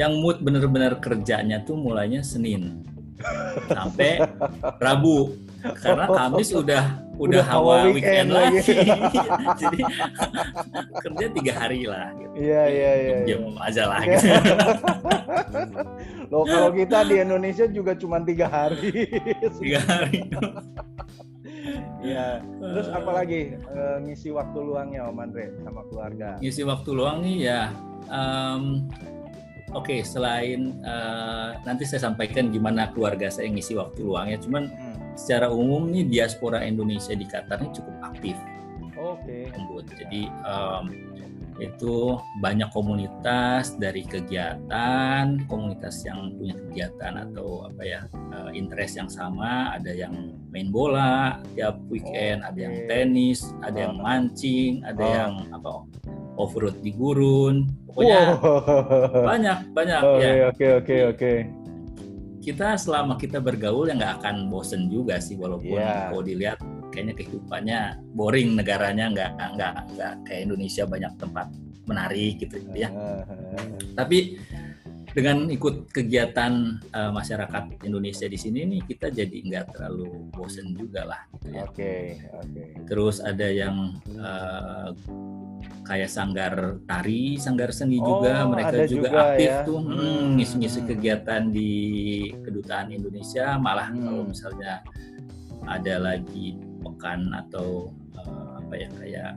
yang 0.00 0.16
mood 0.16 0.40
bener-bener 0.40 0.96
kerjanya 0.96 1.60
tuh 1.68 1.76
mulainya 1.76 2.24
Senin 2.24 2.80
sampai 3.68 4.24
Rabu. 4.80 5.36
Karena 5.60 6.08
Kamis 6.08 6.56
udah 6.56 7.09
udah, 7.20 7.44
hawa 7.44 7.74
weekend, 7.92 7.96
weekend 8.00 8.28
lagi. 8.32 8.58
Jadi 9.62 9.80
kerja 11.04 11.26
tiga 11.36 11.52
hari 11.52 11.80
lah. 11.84 12.08
Gitu. 12.16 12.32
Iya 12.40 12.62
iya 12.66 12.92
iya. 12.96 13.16
Jam 13.28 13.40
iya. 13.44 13.60
aja 13.68 13.82
lah. 13.84 14.00
Gitu. 14.00 14.26
Loh 16.32 16.44
kalau 16.48 16.70
kita 16.72 16.98
di 17.04 17.16
Indonesia 17.20 17.66
juga 17.68 17.92
cuma 17.92 18.22
tiga 18.24 18.46
hari. 18.48 18.80
tiga 19.60 19.80
hari. 19.84 20.20
Iya. 22.00 22.40
Terus 22.40 22.88
apalagi 22.88 23.60
uh, 23.68 24.00
ngisi 24.00 24.32
waktu 24.32 24.58
luangnya 24.58 25.04
Om 25.12 25.20
Andre 25.20 25.52
sama 25.60 25.84
keluarga? 25.92 26.40
Ngisi 26.40 26.62
waktu 26.64 26.90
luang 26.96 27.20
nih 27.20 27.36
ya. 27.44 27.62
Um, 28.08 28.88
Oke, 29.70 29.94
okay, 29.94 30.00
selain 30.02 30.82
uh, 30.82 31.54
nanti 31.62 31.86
saya 31.86 32.10
sampaikan 32.10 32.50
gimana 32.50 32.90
keluarga 32.90 33.30
saya 33.30 33.46
ngisi 33.46 33.78
waktu 33.78 34.02
luangnya. 34.02 34.42
Cuman 34.42 34.66
hmm. 34.66 34.89
Secara 35.14 35.50
umum 35.50 35.88
nih 35.90 36.06
diaspora 36.06 36.62
Indonesia 36.64 37.14
di 37.14 37.26
Qatar 37.26 37.60
ini 37.62 37.70
cukup 37.74 37.96
aktif. 38.04 38.36
Oke. 39.00 39.48
Okay. 39.48 39.96
Jadi 40.04 40.22
um, 40.44 40.84
itu 41.60 42.16
banyak 42.40 42.72
komunitas 42.72 43.76
dari 43.76 44.04
kegiatan, 44.08 45.44
komunitas 45.44 46.00
yang 46.08 46.32
punya 46.40 46.56
kegiatan 46.56 47.20
atau 47.28 47.68
apa 47.68 47.82
ya 47.84 48.00
uh, 48.32 48.50
interest 48.52 48.96
yang 48.96 49.10
sama. 49.12 49.76
Ada 49.76 49.92
yang 49.92 50.36
main 50.48 50.72
bola 50.72 51.40
tiap 51.52 51.76
weekend, 51.92 52.44
okay. 52.44 52.48
ada 52.48 52.58
yang 52.58 52.76
tenis, 52.88 53.44
ada 53.60 53.76
oh. 53.76 53.84
yang 53.88 53.96
mancing, 54.00 54.72
ada 54.84 55.04
oh. 55.04 55.12
yang 55.12 55.32
apa 55.52 55.70
off 56.40 56.56
road 56.56 56.76
di 56.80 56.96
gurun 56.96 57.68
pokoknya 57.84 58.20
wow. 58.40 59.26
banyak 59.28 59.58
banyak 59.76 60.00
oh, 60.00 60.16
ya 60.16 60.48
oke 60.48 60.66
oke 60.80 60.96
oke 61.12 61.32
kita 62.40 62.76
selama 62.80 63.20
kita 63.20 63.36
bergaul 63.38 63.88
ya 63.88 63.94
nggak 63.94 64.24
akan 64.24 64.48
bosen 64.48 64.88
juga 64.88 65.20
sih 65.20 65.36
walaupun 65.36 65.76
yeah. 65.76 66.08
kalau 66.08 66.24
dilihat 66.24 66.58
kayaknya 66.90 67.14
kehidupannya 67.14 67.80
boring 68.16 68.56
negaranya 68.56 69.12
nggak 69.12 69.30
nggak 69.56 69.74
nggak 69.94 70.12
kayak 70.26 70.40
Indonesia 70.48 70.84
banyak 70.88 71.12
tempat 71.20 71.46
menarik 71.84 72.40
gitu 72.40 72.56
ya 72.72 72.88
tapi 73.94 74.40
dengan 75.10 75.50
ikut 75.50 75.90
kegiatan 75.90 76.78
uh, 76.94 77.10
masyarakat 77.10 77.82
Indonesia 77.82 78.30
di 78.30 78.38
sini 78.38 78.62
nih 78.66 78.80
kita 78.86 79.10
jadi 79.10 79.36
nggak 79.42 79.66
terlalu 79.74 80.30
bosen 80.30 80.74
juga 80.78 81.06
lah 81.06 81.20
gitu 81.34 81.46
ya. 81.50 81.66
Oke, 81.66 81.74
okay, 81.74 82.04
oke. 82.30 82.46
Okay. 82.46 82.70
Terus 82.86 83.16
ada 83.18 83.46
yang 83.50 83.98
uh, 84.18 84.94
kayak 85.84 86.10
sanggar 86.10 86.78
tari, 86.86 87.34
sanggar 87.36 87.74
seni 87.74 87.98
oh, 87.98 88.22
juga 88.22 88.46
mereka 88.46 88.86
juga, 88.86 88.90
juga 88.90 89.08
aktif 89.34 89.50
ya? 89.50 89.66
tuh 89.66 89.80
hmm, 89.82 89.98
hmm, 89.98 90.26
ngisi-ngisi 90.38 90.80
kegiatan 90.86 91.42
di 91.50 91.72
kedutaan 92.46 92.88
Indonesia 92.94 93.58
malah 93.58 93.90
hmm. 93.90 94.02
kalau 94.06 94.22
misalnya 94.30 94.72
ada 95.66 95.94
lagi 96.00 96.56
pekan 96.80 97.34
atau 97.34 97.90
uh, 98.16 98.62
apa 98.62 98.74
ya 98.78 98.88
kayak 98.96 99.32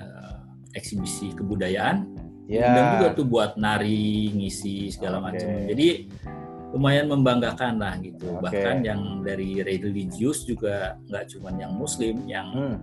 uh, 0.00 0.38
eksibisi 0.78 1.34
kebudayaan 1.34 2.06
yeah. 2.48 2.72
dan 2.72 2.84
juga 2.96 3.06
tuh 3.14 3.26
buat 3.28 3.54
nari 3.60 4.32
ngisi 4.32 4.88
segala 4.90 5.20
okay. 5.20 5.26
macam 5.28 5.48
jadi 5.68 5.88
lumayan 6.68 7.06
membanggakan 7.08 7.80
lah 7.80 7.96
gitu 8.00 8.28
okay. 8.36 8.42
bahkan 8.44 8.76
yang 8.84 9.00
dari 9.24 9.60
religius 9.64 10.44
juga 10.44 10.96
nggak 11.08 11.24
cuma 11.36 11.52
yang 11.56 11.72
muslim 11.76 12.24
yang 12.28 12.48
hmm. 12.52 12.76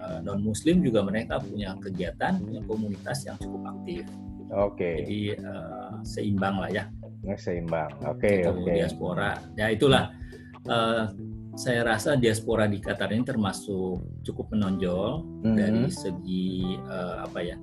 uh, 0.00 0.16
eh, 0.16 0.18
non 0.24 0.40
muslim 0.40 0.80
juga 0.80 1.04
mereka 1.04 1.40
punya 1.40 1.76
kegiatan 1.76 2.40
punya 2.40 2.60
komunitas 2.64 3.28
yang 3.28 3.36
cukup 3.36 3.76
aktif 3.76 4.04
oke 4.52 4.76
okay. 4.76 5.04
jadi 5.04 5.20
uh, 5.44 5.90
seimbang 6.04 6.56
lah 6.56 6.70
ya 6.72 6.84
seimbang 7.36 7.92
oke 8.04 8.20
okay, 8.20 8.48
oke 8.48 8.64
okay. 8.64 8.80
diaspora 8.80 9.36
ya 9.60 9.66
itulah 9.68 10.08
uh, 10.68 11.12
saya 11.58 11.82
rasa 11.82 12.14
diaspora 12.14 12.70
di 12.70 12.78
Qatar 12.78 13.10
ini 13.10 13.26
termasuk 13.26 14.22
cukup 14.22 14.54
menonjol 14.54 15.26
-hmm. 15.42 15.56
dari 15.58 15.90
segi 15.90 16.78
uh, 16.86 17.28
apa 17.28 17.44
ya 17.44 17.58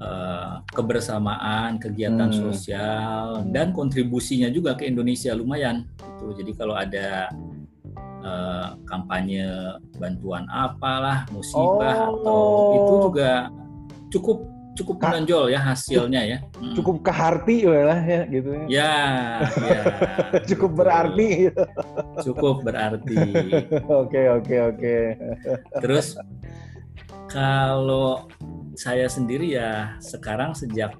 uh, 0.00 0.64
kebersamaan, 0.72 1.76
kegiatan 1.78 2.32
hmm. 2.32 2.40
sosial 2.40 3.44
dan 3.52 3.70
kontribusinya 3.76 4.48
juga 4.50 4.74
ke 4.74 4.88
Indonesia 4.88 5.36
lumayan. 5.36 5.86
Itu 6.16 6.34
jadi 6.34 6.52
kalau 6.56 6.74
ada 6.74 7.30
uh, 8.24 8.68
kampanye 8.88 9.76
bantuan 10.00 10.48
apalah, 10.50 11.28
musibah 11.30 12.08
oh. 12.08 12.16
atau 12.16 12.42
itu 12.74 12.94
juga 13.12 13.30
cukup 14.10 14.38
cukup 14.80 14.96
menonjol 15.02 15.52
ya 15.52 15.60
hasilnya 15.60 16.20
ya. 16.24 16.38
Hmm. 16.56 16.72
Cukup 16.72 17.04
keharti 17.04 17.68
lah 17.68 18.00
ya 18.00 18.20
gitu 18.32 18.48
ya. 18.54 18.64
Ya, 18.70 18.96
ya 19.44 19.80
cukup 20.50 20.70
berarti. 20.72 21.52
Cukup 22.24 22.64
berarti. 22.64 23.16
Oke, 24.00 24.22
oke, 24.30 24.56
oke. 24.72 24.96
Terus 25.82 26.16
kalau 27.28 28.26
saya 28.80 29.12
sendiri 29.12 29.60
ya 29.60 30.00
sekarang 30.00 30.56
sejak 30.56 30.96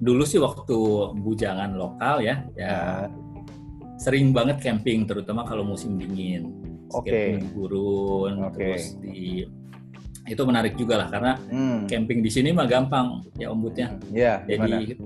dulu 0.00 0.24
sih 0.24 0.40
waktu 0.40 0.78
bujangan 1.20 1.76
lokal 1.76 2.24
ya, 2.24 2.48
ya 2.56 3.04
sering 4.00 4.32
banget 4.32 4.64
camping 4.64 5.04
terutama 5.04 5.44
kalau 5.44 5.68
musim 5.68 6.00
dingin. 6.00 6.48
Oke. 6.88 7.12
Okay. 7.12 7.26
di 7.36 7.46
gurun, 7.52 8.48
okay. 8.48 8.56
terus 8.56 8.84
di 9.04 9.44
itu 10.28 10.42
menarik 10.44 10.76
juga 10.80 11.04
lah 11.04 11.08
karena 11.12 11.32
hmm. 11.52 11.88
camping 11.88 12.24
di 12.24 12.30
sini 12.32 12.48
mah 12.48 12.64
gampang 12.64 13.20
ya 13.36 13.52
ombudnya. 13.52 14.00
Iya. 14.08 14.48
Yeah, 14.48 14.64
Jadi 14.64 14.96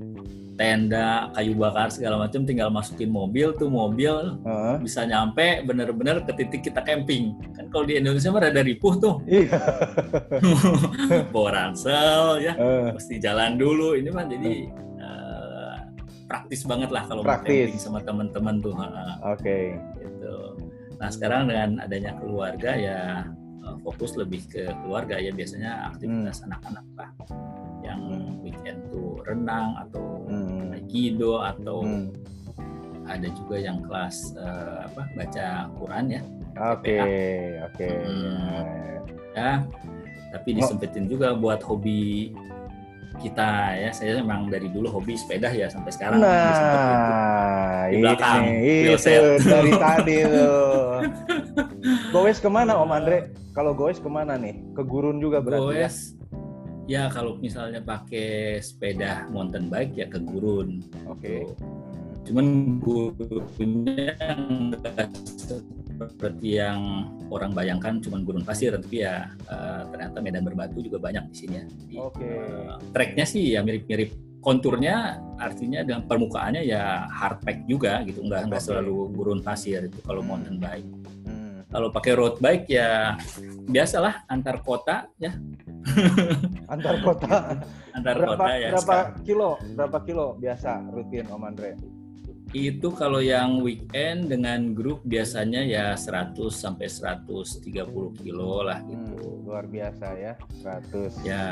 tenda, 0.62 1.26
kayu 1.34 1.58
bakar 1.58 1.90
segala 1.90 2.22
macam 2.22 2.46
tinggal 2.46 2.70
masukin 2.70 3.10
mobil 3.10 3.50
tuh 3.58 3.66
mobil 3.66 4.38
uh-huh. 4.46 4.78
bisa 4.78 5.02
nyampe 5.02 5.66
bener-bener 5.66 6.22
ke 6.22 6.30
titik 6.38 6.70
kita 6.70 6.86
camping. 6.86 7.34
Kan 7.58 7.66
kalau 7.74 7.82
di 7.82 7.98
Indonesia 7.98 8.30
mah 8.30 8.46
ada 8.46 8.62
ripuh 8.62 8.94
tuh. 9.02 9.18
Iya. 9.26 9.58
Bawa 11.34 11.50
ransel 11.50 12.46
ya, 12.46 12.54
uh. 12.54 12.94
mesti 12.94 13.18
jalan 13.18 13.58
dulu. 13.58 13.98
Ini 13.98 14.08
mah 14.14 14.30
jadi 14.30 14.70
uh, 15.02 15.74
praktis 16.30 16.62
banget 16.62 16.94
lah 16.94 17.10
kalau 17.10 17.26
camping 17.26 17.74
sama 17.74 17.98
teman-teman 18.06 18.62
tuh. 18.62 18.78
Oke. 18.78 19.42
Okay. 19.42 19.64
Gitu. 19.98 20.34
Nah 21.02 21.10
sekarang 21.10 21.50
dengan 21.50 21.82
adanya 21.82 22.14
keluarga 22.22 22.78
ya 22.78 23.26
eh, 23.66 23.76
fokus 23.82 24.14
lebih 24.14 24.46
ke 24.46 24.70
keluarga 24.86 25.18
ya 25.18 25.34
biasanya 25.34 25.90
aktivitas 25.90 26.38
hmm. 26.38 26.46
anak-anak 26.46 26.86
lah 26.94 27.10
yang 27.82 28.02
weekend 28.42 28.78
tuh 28.90 29.18
renang 29.26 29.76
atau 29.86 30.26
hmm. 30.26 30.74
aikido 30.78 31.42
atau 31.42 31.82
hmm. 31.82 32.10
ada 33.06 33.28
juga 33.34 33.56
yang 33.58 33.82
kelas 33.82 34.34
uh, 34.38 34.86
apa 34.90 35.02
baca 35.18 35.46
Quran 35.78 36.04
ya. 36.08 36.22
Oke, 36.72 36.98
oke. 37.00 37.74
Okay. 37.74 37.94
Hmm. 38.04 38.64
Ya, 39.32 39.52
tapi 40.32 40.48
oh. 40.52 40.56
disempetin 40.60 41.08
juga 41.08 41.32
buat 41.32 41.64
hobi 41.64 42.36
kita 43.20 43.76
ya. 43.76 43.90
Saya 43.92 44.20
memang 44.20 44.48
dari 44.48 44.68
dulu 44.68 44.88
hobi 45.00 45.16
sepeda 45.16 45.48
ya 45.52 45.68
sampai 45.72 45.90
sekarang. 45.92 46.20
Nah, 46.20 47.88
di 47.88 47.96
belakang, 48.00 48.42
ini, 48.48 48.92
itu 48.92 49.24
dari 49.44 49.72
tadi 49.76 50.16
tuh. 50.28 51.00
Goes 52.14 52.38
ke 52.38 52.48
mana 52.52 52.78
Om 52.78 52.92
Andre? 52.92 53.32
Kalau 53.52 53.76
goes 53.76 54.00
ke 54.00 54.08
mana 54.08 54.40
nih? 54.40 54.56
Ke 54.72 54.80
gurun 54.80 55.20
juga 55.20 55.44
berarti 55.44 55.76
goes, 55.76 55.76
ya? 55.76 56.21
Ya 56.90 57.06
kalau 57.08 57.38
misalnya 57.38 57.78
pakai 57.78 58.58
sepeda 58.58 59.30
mountain 59.30 59.70
bike 59.70 59.94
ya 59.94 60.06
ke 60.10 60.18
gurun. 60.18 60.82
Oke. 61.06 61.22
Okay. 61.22 61.42
Cuman 62.26 62.78
gurunnya 62.82 64.14
seperti 66.02 66.58
yang 66.58 67.06
orang 67.30 67.54
bayangkan 67.54 68.02
cuma 68.02 68.18
gurun 68.22 68.42
pasir, 68.42 68.74
tapi 68.74 69.06
ya 69.06 69.30
uh, 69.46 69.86
ternyata 69.94 70.18
medan 70.18 70.42
berbatu 70.42 70.82
juga 70.82 70.98
banyak 70.98 71.30
di 71.30 71.36
sini 71.38 71.54
ya. 71.54 71.64
Oke. 72.02 72.18
Okay. 72.18 72.34
Uh, 72.50 72.76
treknya 72.90 73.26
sih 73.26 73.54
ya 73.54 73.62
mirip-mirip 73.62 74.10
konturnya 74.42 75.22
artinya 75.38 75.86
dengan 75.86 76.02
permukaannya 76.04 76.66
ya 76.66 77.06
hard 77.06 77.46
pack 77.46 77.62
juga 77.70 78.02
gitu 78.02 78.26
nggak 78.26 78.50
nggak 78.50 78.62
selalu 78.62 79.14
gurun 79.14 79.38
pasir 79.38 79.86
itu 79.86 80.02
kalau 80.02 80.20
hmm. 80.20 80.28
mountain 80.28 80.58
bike 80.58 80.88
hmm. 81.30 81.58
kalau 81.70 81.88
pakai 81.94 82.12
road 82.18 82.36
bike 82.42 82.66
ya 82.66 83.14
biasalah 83.70 84.26
antar 84.26 84.58
kota 84.66 85.06
ya 85.22 85.30
antar 86.72 86.96
kota 87.02 87.58
antar 87.96 88.14
berapa, 88.16 88.34
kota 88.38 88.44
ya 88.54 88.68
berapa 88.74 88.96
sekarang. 88.96 89.24
kilo 89.26 89.50
berapa 89.74 89.98
kilo 90.06 90.26
biasa 90.38 90.70
rutin 90.94 91.26
Om 91.28 91.42
Andre 91.42 91.72
itu 92.52 92.92
kalau 92.92 93.24
yang 93.24 93.64
weekend 93.64 94.28
dengan 94.28 94.76
grup 94.76 95.00
biasanya 95.08 95.64
ya 95.64 95.96
100 95.96 96.36
sampai 96.52 96.84
130 96.84 97.72
kilo 98.20 98.60
lah 98.60 98.84
gitu. 98.84 99.40
Hmm, 99.40 99.48
luar 99.48 99.64
biasa 99.64 100.06
ya, 100.20 100.36
100. 100.60 101.16
Ya. 101.24 101.48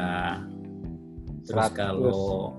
Terus 1.49 1.73
100. 1.73 1.73
kalau 1.73 2.53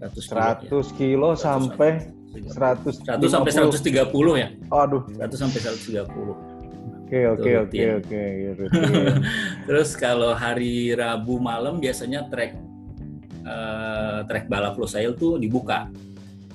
100 0.00 0.16
kilo, 0.24 0.72
100 0.72 0.96
kilo 0.96 1.28
ya. 1.36 1.44
sampai 1.44 1.90
100 2.48 3.04
100 3.04 3.36
sampai 3.36 3.52
130 3.52 4.40
ya. 4.40 4.48
Aduh. 4.72 5.04
100 5.12 5.36
sampai 5.36 5.60
130. 5.60 6.47
Oke 7.08 7.24
oke 7.24 7.50
oke 7.64 7.82
oke. 8.04 8.22
Terus 9.64 9.96
kalau 9.96 10.36
hari 10.36 10.92
Rabu 10.92 11.40
malam 11.40 11.80
biasanya 11.80 12.28
trek 12.28 12.52
uh, 13.48 14.28
trek 14.28 14.44
balap 14.52 14.76
flow 14.76 14.84
sail 14.84 15.16
tuh 15.16 15.40
dibuka 15.40 15.88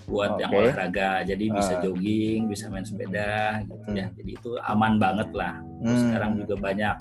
buat 0.06 0.38
okay. 0.38 0.46
yang 0.46 0.52
olahraga. 0.54 1.26
Jadi 1.26 1.50
bisa 1.50 1.74
uh. 1.78 1.82
jogging, 1.82 2.46
bisa 2.46 2.70
main 2.70 2.86
sepeda 2.86 3.66
gitu 3.66 3.90
hmm. 3.90 3.98
ya. 3.98 4.06
Jadi 4.14 4.32
itu 4.38 4.52
aman 4.70 5.02
banget 5.02 5.34
lah. 5.34 5.58
Terus 5.82 5.90
hmm. 5.98 6.04
sekarang 6.06 6.32
juga 6.38 6.56
banyak 6.62 6.96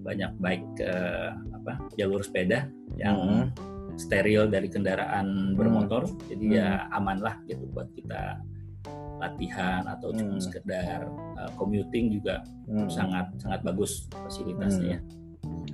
banyak 0.00 0.32
baik 0.40 0.64
uh, 0.80 1.36
apa 1.60 1.72
jalur 2.00 2.24
sepeda 2.24 2.64
yang 2.96 3.44
hmm 3.44 3.70
steril 4.00 4.48
dari 4.48 4.72
kendaraan 4.72 5.52
bermotor 5.52 6.08
hmm. 6.08 6.16
jadi 6.32 6.44
ya 6.48 6.48
hmm. 6.48 6.56
ya 6.56 6.96
aman 6.96 7.18
lah 7.20 7.34
gitu 7.44 7.68
buat 7.76 7.92
kita 7.92 8.40
latihan 9.20 9.84
atau 9.84 10.10
hmm. 10.10 10.18
cuma 10.18 10.36
sekedar 10.40 11.06
uh, 11.36 11.50
commuting 11.60 12.16
juga 12.16 12.40
hmm. 12.66 12.88
sangat 12.88 13.28
sangat 13.38 13.60
bagus 13.62 14.08
fasilitasnya 14.10 14.98
hmm. 14.98 15.06
ya. 15.06 15.18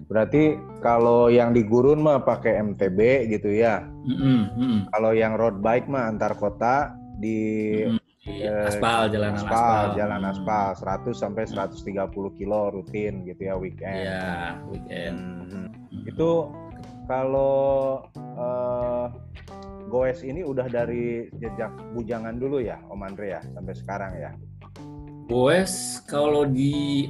Berarti 0.06 0.54
kalau 0.78 1.26
yang 1.26 1.50
di 1.50 1.66
gurun 1.66 1.98
mah 1.98 2.22
pakai 2.22 2.62
MTB 2.62 3.26
gitu 3.26 3.50
ya. 3.50 3.82
Mm 4.06 4.46
-hmm. 4.46 4.74
Kalau 4.94 5.10
yang 5.10 5.34
road 5.34 5.58
bike 5.58 5.90
mah 5.90 6.06
antar 6.06 6.38
kota 6.38 6.94
di 7.18 7.82
mm 7.82 7.98
-hmm. 7.98 8.04
Eh, 8.26 8.66
aspal 8.66 9.06
jalan 9.06 9.38
aspal, 9.38 9.54
aspal 9.54 9.82
jalan 9.94 10.22
hmm. 10.26 10.32
aspal 10.34 10.68
100 11.06 11.14
sampai 11.14 11.46
130 11.46 12.10
kilo 12.34 12.74
rutin 12.74 13.22
gitu 13.22 13.38
ya 13.46 13.54
weekend. 13.54 14.02
Iya, 14.02 14.58
weekend. 14.66 15.16
Hmm. 15.46 15.66
Itu 16.02 16.50
kalau 17.06 18.02
uh, 18.34 19.06
Goes 19.96 20.20
ini 20.20 20.44
udah 20.44 20.68
dari 20.68 21.24
jejak 21.40 21.72
bujangan 21.96 22.36
dulu 22.36 22.60
ya, 22.60 22.76
Om 22.92 23.00
Andre 23.00 23.32
ya, 23.32 23.40
sampai 23.56 23.72
sekarang 23.72 24.12
ya. 24.20 24.30
Goes 25.24 26.04
kalau 26.04 26.44
di 26.44 27.08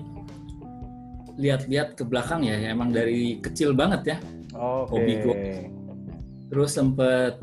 lihat-lihat 1.34 1.98
ke 1.98 2.06
belakang 2.06 2.46
ya, 2.46 2.54
emang 2.70 2.94
dari 2.94 3.42
kecil 3.42 3.74
banget 3.74 4.14
ya. 4.14 4.16
Okay. 4.54 4.86
Hobi 4.86 5.14
gue. 5.18 5.36
Terus 6.46 6.78
sempet 6.78 7.42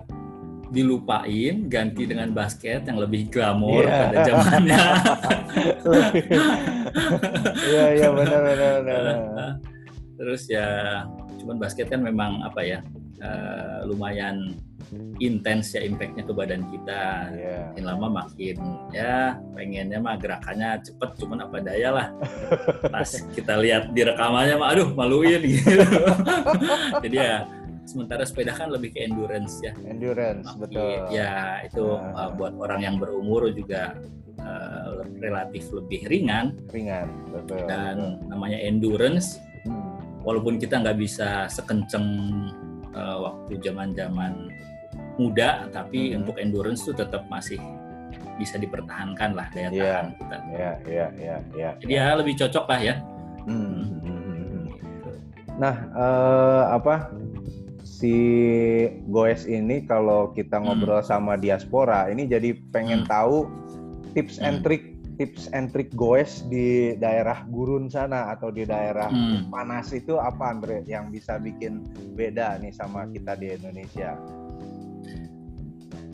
dilupain 0.71 1.67
ganti 1.67 2.07
dengan 2.07 2.31
basket 2.31 2.87
yang 2.87 3.03
lebih 3.03 3.27
glamor 3.27 3.83
yeah. 3.83 3.99
pada 4.07 4.17
zamannya. 4.23 4.83
Iya 7.67 7.85
iya 7.97 8.09
benar 8.13 8.39
benar 8.47 8.73
benar. 8.85 9.17
Terus 10.13 10.45
ya 10.47 11.01
cuman 11.41 11.57
basket 11.59 11.89
kan 11.89 11.99
memang 11.99 12.45
apa 12.45 12.61
ya 12.61 12.79
uh, 13.23 13.87
lumayan 13.87 14.59
intens 15.17 15.73
ya 15.73 15.81
impactnya 15.81 16.23
ke 16.27 16.33
badan 16.35 16.67
kita. 16.69 17.31
Yeah. 17.33 17.71
makin 17.73 17.83
lama 17.87 18.07
makin 18.23 18.57
ya 18.93 19.39
pengennya 19.55 19.97
mah 19.97 20.19
gerakannya 20.19 20.83
cepet 20.83 21.09
cuman 21.23 21.47
apa 21.47 21.57
daya 21.63 21.89
lah. 21.89 22.07
Pas 22.93 23.09
kita 23.33 23.57
lihat 23.57 23.95
di 23.95 24.01
rekamannya 24.05 24.55
mah 24.59 24.69
aduh 24.75 24.89
maluin. 24.93 25.41
Gitu 25.41 25.81
jadi 27.03 27.17
ya 27.17 27.35
sementara 27.83 28.23
sepeda 28.23 28.55
kan 28.55 28.71
lebih 28.71 28.95
ke 28.95 28.99
endurance 29.03 29.59
ya. 29.63 29.73
Endurance 29.87 30.47
makin, 30.55 30.59
betul. 30.59 30.91
ya 31.11 31.63
itu 31.65 31.83
uh, 31.99 32.29
buat 32.35 32.53
orang 32.59 32.79
yang 32.83 32.95
berumur 32.99 33.49
juga 33.51 33.97
uh, 34.39 35.03
relatif 35.19 35.71
lebih 35.71 36.07
ringan. 36.07 36.55
Ringan 36.69 37.07
betul. 37.31 37.65
Dan 37.65 38.19
betul. 38.19 38.29
namanya 38.29 38.59
endurance 38.59 39.39
walaupun 40.23 40.57
kita 40.57 40.79
nggak 40.79 40.97
bisa 40.97 41.45
sekenceng 41.51 42.07
uh, 42.95 43.17
waktu 43.29 43.59
zaman-zaman 43.59 44.49
muda, 45.19 45.69
tapi 45.69 46.11
hmm. 46.11 46.25
untuk 46.25 46.35
endurance 46.41 46.87
itu 46.87 46.95
tetap 46.97 47.27
masih 47.29 47.59
bisa 48.33 48.57
dipertahankan 48.57 49.37
lah 49.37 49.45
daya 49.53 49.69
yeah, 49.69 49.85
tahan 49.85 50.09
kita. 50.17 50.35
Iya, 50.35 50.41
yeah, 50.41 50.53
iya, 50.57 50.73
yeah, 50.89 51.09
iya, 51.13 51.37
iya. 51.53 51.69
Jadi 51.77 51.91
ya 51.93 52.05
lebih 52.17 52.33
cocok 52.39 52.65
lah 52.65 52.79
ya. 52.81 52.95
Hmm. 53.45 53.83
Hmm. 54.01 54.63
Nah, 55.61 55.75
uh, 55.93 56.63
apa 56.73 57.13
si 57.85 58.15
Goes 59.13 59.45
ini 59.45 59.85
kalau 59.85 60.33
kita 60.33 60.57
ngobrol 60.57 61.03
hmm. 61.03 61.09
sama 61.13 61.37
diaspora, 61.37 62.09
ini 62.09 62.25
jadi 62.25 62.57
pengen 62.73 63.05
hmm. 63.05 63.09
tahu 63.11 63.45
tips 64.17 64.41
and 64.41 64.61
hmm. 64.61 64.65
trick 64.65 64.92
tips 65.17 65.49
and 65.53 65.69
trick 65.69 65.93
goes 65.93 66.45
di 66.49 66.97
daerah 66.97 67.45
gurun 67.49 67.89
sana 67.89 68.33
atau 68.33 68.49
di 68.49 68.65
daerah 68.65 69.09
hmm. 69.09 69.53
panas 69.53 69.93
itu 69.93 70.17
apa 70.17 70.53
Andre 70.53 70.81
yang 70.89 71.13
bisa 71.13 71.37
bikin 71.37 71.85
beda 72.17 72.57
nih 72.61 72.73
sama 72.73 73.05
kita 73.09 73.37
di 73.37 73.53
Indonesia? 73.53 74.17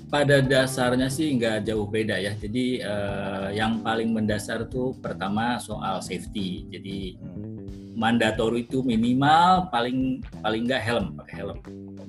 Pada 0.09 0.41
dasarnya 0.41 1.05
sih 1.05 1.37
nggak 1.37 1.69
jauh 1.69 1.85
beda 1.85 2.17
ya. 2.17 2.33
Jadi 2.33 2.81
uh, 2.81 3.53
yang 3.53 3.85
paling 3.85 4.09
mendasar 4.09 4.65
tuh 4.65 4.97
pertama 4.97 5.61
soal 5.61 6.01
safety. 6.01 6.65
Jadi 6.73 7.21
hmm. 7.21 7.93
mandatori 7.93 8.65
itu 8.65 8.81
minimal 8.81 9.69
paling 9.69 10.25
paling 10.41 10.65
nggak 10.65 10.81
helm 10.81 11.13
pakai 11.13 11.35
helm. 11.45 11.59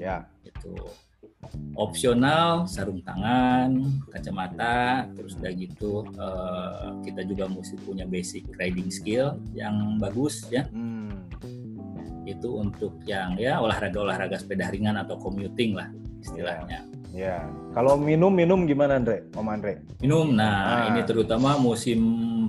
Ya. 0.01 0.25
Itu 0.41 0.73
opsional 1.75 2.69
sarung 2.69 3.01
tangan, 3.01 3.81
kacamata, 4.13 5.09
terus 5.17 5.35
udah 5.41 5.53
gitu 5.57 6.05
uh, 6.21 7.01
kita 7.03 7.25
juga 7.25 7.49
mesti 7.49 7.81
punya 7.81 8.05
basic 8.05 8.45
riding 8.61 8.93
skill 8.93 9.41
yang 9.57 9.97
bagus 9.97 10.45
ya. 10.53 10.69
Hmm. 10.71 11.25
Itu 12.29 12.61
untuk 12.61 13.01
yang 13.09 13.41
ya 13.41 13.59
olahraga-olahraga 13.59 14.37
sepeda 14.37 14.69
ringan 14.69 15.01
atau 15.01 15.17
commuting 15.17 15.75
lah 15.75 15.89
istilahnya. 16.21 16.85
Ya. 17.11 17.17
ya. 17.17 17.37
Kalau 17.73 17.97
minum 17.97 18.31
minum 18.31 18.69
gimana 18.69 19.01
Andre? 19.01 19.25
Om 19.33 19.49
Andre? 19.49 19.81
Minum. 20.05 20.37
Nah, 20.37 20.85
ah. 20.85 20.89
ini 20.93 21.01
terutama 21.09 21.57
musim 21.57 22.01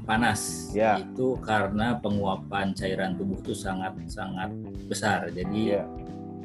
panas. 0.04 0.70
Ya. 0.76 1.00
Itu 1.00 1.40
karena 1.40 1.98
penguapan 1.98 2.76
cairan 2.76 3.16
tubuh 3.16 3.40
itu 3.40 3.56
sangat 3.56 3.96
sangat 4.12 4.52
besar. 4.92 5.32
Jadi 5.32 5.60
ya 5.72 5.88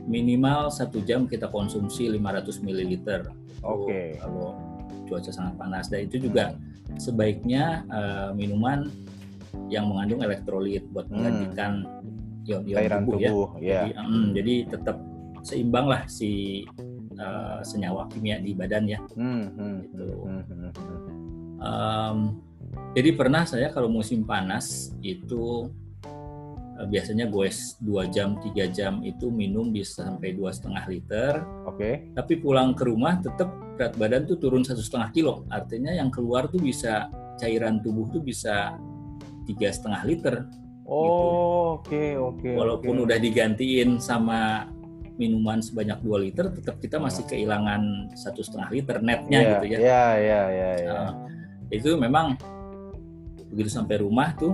minimal 0.06 0.70
satu 0.70 1.02
jam 1.02 1.26
kita 1.26 1.50
konsumsi 1.50 2.08
500 2.08 2.62
ml. 2.62 2.80
Oke. 2.86 3.26
Okay. 3.62 4.06
Kalau 4.22 4.54
cuaca 5.06 5.30
sangat 5.30 5.54
panas 5.58 5.86
dan 5.86 6.06
itu 6.06 6.18
juga 6.18 6.54
sebaiknya 6.98 7.86
uh, 7.90 8.30
minuman 8.34 8.90
yang 9.66 9.90
mengandung 9.90 10.22
elektrolit 10.22 10.86
buat 10.90 11.06
hmm. 11.06 11.14
menggantikan 11.14 11.72
hmm. 11.86 12.48
ion-ion 12.48 12.90
tubuh, 13.02 13.18
tubuh 13.18 13.48
ya. 13.58 13.86
Jadi, 13.86 13.90
um, 13.98 14.24
jadi 14.34 14.54
tetap 14.70 14.96
seimbang 15.46 15.86
lah 15.86 16.02
si 16.10 16.62
uh, 17.18 17.62
senyawa 17.62 18.06
kimia 18.10 18.38
di 18.42 18.54
badan 18.54 18.84
ya. 18.86 18.98
Hmm, 19.14 19.46
hmm, 19.54 19.76
gitu. 19.86 20.06
Hmm, 20.26 20.42
hmm, 20.46 20.70
um, 21.62 22.18
jadi 22.94 23.10
pernah 23.14 23.44
saya 23.44 23.70
kalau 23.72 23.88
musim 23.88 24.24
panas 24.26 24.94
itu 25.00 25.70
biasanya 26.84 27.32
goes 27.32 27.80
2 27.80 28.12
jam 28.12 28.36
3 28.36 28.68
jam 28.68 29.00
itu 29.00 29.32
minum 29.32 29.72
bisa 29.72 30.04
sampai 30.04 30.36
dua 30.36 30.52
setengah 30.52 30.84
liter. 30.84 31.32
Oke. 31.64 31.80
Okay. 31.80 31.94
Tapi 32.12 32.32
pulang 32.36 32.76
ke 32.76 32.84
rumah 32.84 33.16
tetap 33.16 33.48
berat 33.80 33.96
badan 33.96 34.28
tuh 34.28 34.36
turun 34.36 34.60
satu 34.60 34.84
setengah 34.84 35.08
kilo. 35.16 35.34
Artinya 35.48 35.96
yang 35.96 36.12
keluar 36.12 36.52
tuh 36.52 36.60
bisa 36.60 37.08
cairan 37.40 37.80
tubuh 37.80 38.12
tuh 38.12 38.20
bisa 38.20 38.76
tiga 39.48 39.72
setengah 39.72 40.02
liter. 40.04 40.34
Oh 40.84 41.80
oke 41.80 41.88
gitu. 41.88 42.20
oke. 42.20 42.40
Okay, 42.44 42.52
okay, 42.52 42.52
Walaupun 42.52 42.94
okay. 43.00 43.04
udah 43.08 43.18
digantiin 43.18 43.90
sama 43.96 44.68
minuman 45.16 45.64
sebanyak 45.64 45.96
2 46.04 46.24
liter, 46.28 46.52
tetap 46.52 46.76
kita 46.76 47.00
masih 47.00 47.24
oh. 47.24 47.28
kehilangan 47.32 48.12
satu 48.12 48.44
setengah 48.44 48.68
liter 48.68 48.96
netnya 49.00 49.40
yeah, 49.40 49.50
gitu 49.56 49.66
ya. 49.72 49.78
Iya 49.80 50.04
iya 50.20 50.42
iya. 50.52 50.70
iya. 50.76 50.92
Nah, 50.92 51.12
itu 51.72 51.90
memang 51.96 52.36
begitu 53.48 53.72
sampai 53.72 54.04
rumah 54.04 54.36
tuh 54.36 54.52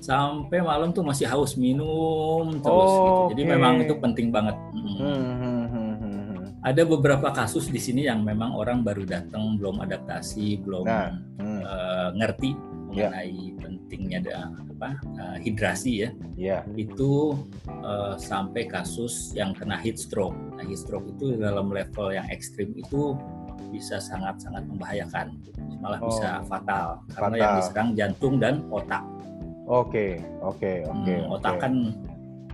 sampai 0.00 0.64
malam 0.64 0.90
tuh 0.90 1.04
masih 1.04 1.28
haus 1.28 1.54
minum 1.60 2.48
terus 2.58 2.90
oh, 2.90 3.28
gitu. 3.28 3.36
Jadi 3.36 3.42
okay. 3.44 3.52
memang 3.52 3.74
itu 3.84 3.94
penting 4.00 4.28
banget. 4.32 4.56
Hmm. 4.72 4.96
Hmm, 4.96 5.34
hmm, 5.36 5.64
hmm, 5.68 5.94
hmm. 6.00 6.44
Ada 6.64 6.82
beberapa 6.88 7.28
kasus 7.32 7.68
di 7.68 7.80
sini 7.80 8.08
yang 8.08 8.24
memang 8.24 8.56
orang 8.56 8.80
baru 8.80 9.04
datang, 9.04 9.60
belum 9.60 9.80
adaptasi, 9.84 10.60
belum 10.64 10.84
nah, 10.88 11.12
hmm. 11.40 11.60
uh, 11.64 12.08
ngerti 12.16 12.56
mengenai 12.90 13.54
yeah. 13.54 13.58
pentingnya 13.62 14.18
ada 14.26 14.36
apa 14.76 14.90
uh, 15.20 15.36
hidrasi 15.38 16.08
ya. 16.08 16.10
Yeah. 16.36 16.62
Itu 16.74 17.36
uh, 17.84 18.16
sampai 18.16 18.66
kasus 18.66 19.36
yang 19.36 19.52
kena 19.52 19.76
heat 19.78 20.00
stroke. 20.00 20.36
Nah, 20.56 20.64
heat 20.64 20.80
stroke 20.80 21.06
itu 21.12 21.36
dalam 21.36 21.70
level 21.70 22.10
yang 22.10 22.26
ekstrim 22.32 22.72
itu 22.74 23.14
bisa 23.70 24.02
sangat-sangat 24.02 24.66
membahayakan, 24.66 25.38
malah 25.78 26.02
oh. 26.02 26.10
bisa 26.10 26.42
fatal 26.50 27.06
karena 27.14 27.34
yang 27.38 27.52
diserang 27.62 27.88
jantung 27.94 28.42
dan 28.42 28.66
otak. 28.66 29.06
Oke, 29.70 30.18
oke, 30.42 30.82
oke. 30.82 31.14
Hmm, 31.14 31.30
otak 31.30 31.54
okay. 31.54 31.62
kan 31.62 31.74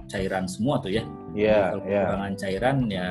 cairan 0.05 0.45
semua 0.45 0.77
tuh 0.85 0.93
ya. 0.93 1.01
Iya, 1.33 1.49
yeah, 1.49 1.65
Kalau 1.73 1.85
yeah. 1.89 2.05
kekurangan 2.05 2.35
cairan 2.37 2.77
ya 2.93 3.09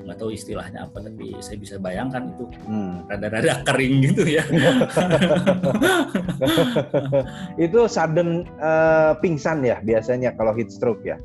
nggak 0.00 0.16
tahu 0.16 0.32
istilahnya 0.32 0.88
apa 0.88 0.96
tapi 1.06 1.36
saya 1.38 1.56
bisa 1.60 1.76
bayangkan 1.76 2.32
itu 2.34 2.44
hmm. 2.66 3.06
rada-rada 3.06 3.62
kering 3.68 4.00
gitu 4.00 4.24
ya 4.26 4.42
itu 7.68 7.80
sudden 7.86 8.48
uh, 8.58 9.12
pingsan 9.20 9.60
ya 9.60 9.78
biasanya 9.84 10.32
kalau 10.34 10.56
heat 10.56 10.72
stroke 10.72 11.04
ya 11.04 11.20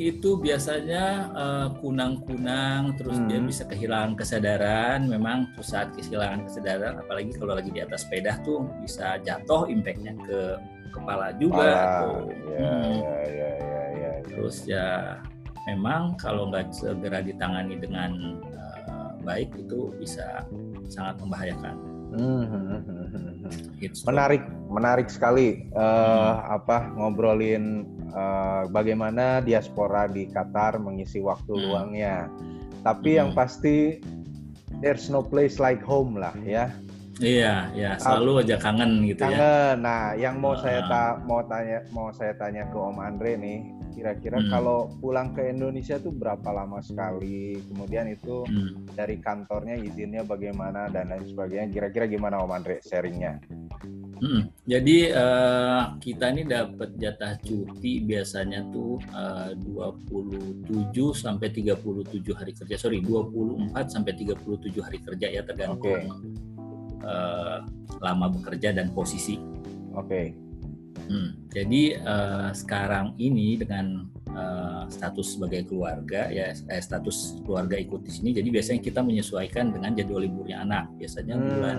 itu 0.00 0.40
biasanya 0.40 1.28
uh, 1.36 1.68
kunang-kunang 1.76 2.96
terus 2.96 3.20
hmm. 3.20 3.28
dia 3.28 3.40
bisa 3.44 3.68
kehilangan 3.68 4.16
kesadaran 4.16 5.04
memang 5.04 5.52
saat 5.60 5.92
kehilangan 5.92 6.48
kesadaran 6.48 6.96
apalagi 7.04 7.36
kalau 7.36 7.52
lagi 7.52 7.68
di 7.68 7.84
atas 7.84 8.08
sepeda 8.08 8.40
tuh 8.40 8.64
bisa 8.80 9.20
jatuh 9.20 9.68
impactnya 9.68 10.16
ke 10.24 10.56
kepala 10.88 11.36
juga 11.36 11.68
tuh. 12.00 12.32
Ya, 12.48 12.64
hmm. 12.64 12.96
ya, 12.96 13.18
ya, 13.28 13.50
ya, 13.60 13.82
ya, 13.92 14.12
terus 14.24 14.56
ya 14.64 14.86
memang 15.68 16.16
kalau 16.16 16.48
nggak 16.48 16.72
segera 16.72 17.20
ditangani 17.20 17.76
dengan 17.76 18.40
uh, 18.88 19.12
baik 19.20 19.52
itu 19.54 19.92
bisa 20.00 20.48
sangat 20.88 21.20
membahayakan. 21.20 21.76
Hmm, 22.10 22.42
hmm, 22.42 22.80
hmm, 22.82 23.92
menarik, 24.10 24.42
menarik 24.66 25.06
sekali 25.06 25.70
uh, 25.78 25.78
hmm. 25.78 26.56
apa 26.58 26.76
ngobrolin 26.98 27.86
uh, 28.12 28.62
bagaimana 28.70 29.40
diaspora 29.40 30.06
di 30.06 30.26
Qatar 30.30 30.78
mengisi 30.82 31.18
waktu 31.22 31.52
hmm. 31.52 31.62
luangnya. 31.66 32.16
Tapi 32.80 33.14
hmm. 33.14 33.18
yang 33.18 33.30
pasti 33.36 34.00
there's 34.78 35.10
no 35.12 35.20
place 35.20 35.58
like 35.58 35.82
home 35.82 36.16
lah 36.16 36.34
ya. 36.42 36.70
Iya, 37.20 37.68
ya 37.76 37.90
selalu 38.00 38.48
aja 38.48 38.56
kangen 38.56 39.04
gitu 39.04 39.28
kangen. 39.28 39.36
ya. 39.36 39.44
Kangen. 39.44 39.76
Nah, 39.84 40.02
yang 40.16 40.40
mau 40.40 40.56
uh. 40.56 40.60
saya 40.64 40.80
ta 40.88 41.20
mau 41.28 41.44
tanya 41.44 41.84
mau 41.92 42.08
saya 42.16 42.32
tanya 42.40 42.64
ke 42.72 42.76
Om 42.80 42.96
Andre 42.96 43.36
nih, 43.36 43.58
kira-kira 43.92 44.40
hmm. 44.40 44.48
kalau 44.48 44.88
pulang 45.04 45.36
ke 45.36 45.52
Indonesia 45.52 46.00
tuh 46.00 46.16
berapa 46.16 46.48
lama 46.48 46.80
sekali? 46.80 47.60
Kemudian 47.68 48.08
itu 48.08 48.48
hmm. 48.48 48.96
dari 48.96 49.20
kantornya 49.20 49.76
izinnya 49.76 50.24
bagaimana 50.24 50.88
dan 50.88 51.12
lain 51.12 51.28
sebagainya. 51.28 51.68
Kira-kira 51.68 52.08
gimana 52.08 52.40
Om 52.40 52.56
Andre 52.56 52.80
sharingnya? 52.80 53.36
Hmm. 54.20 54.52
Jadi 54.68 55.08
uh, 55.10 55.96
kita 55.96 56.28
ini 56.36 56.44
dapat 56.44 56.92
jatah 57.00 57.40
cuti 57.40 58.04
biasanya 58.04 58.68
tuh 58.68 59.00
eh, 59.16 59.56
uh, 59.56 59.96
27 60.04 60.92
sampai 61.16 61.48
37 61.48 62.20
hari 62.36 62.52
kerja. 62.52 62.76
Sorry, 62.76 63.00
24 63.00 63.72
sampai 63.88 64.12
37 64.12 64.76
hari 64.84 64.98
kerja 65.00 65.26
ya 65.32 65.42
tergantung 65.42 66.04
okay. 66.04 67.02
uh, 67.02 67.64
lama 68.04 68.28
bekerja 68.28 68.76
dan 68.76 68.92
posisi. 68.92 69.40
Oke. 69.96 70.06
Okay. 70.06 70.26
Hmm, 71.10 71.34
jadi 71.50 71.98
uh, 72.06 72.50
sekarang 72.54 73.18
ini 73.18 73.58
dengan 73.58 74.06
uh, 74.30 74.86
status 74.86 75.34
sebagai 75.34 75.66
keluarga 75.66 76.30
ya 76.30 76.54
eh, 76.54 76.82
status 76.82 77.42
keluarga 77.42 77.74
ikut 77.74 78.06
di 78.06 78.14
sini, 78.14 78.30
jadi 78.30 78.46
biasanya 78.46 78.78
kita 78.78 79.02
menyesuaikan 79.02 79.74
dengan 79.74 79.90
jadwal 79.98 80.22
liburnya 80.22 80.62
anak. 80.62 80.86
Biasanya 81.02 81.34
hmm. 81.34 81.46
bulan 81.50 81.78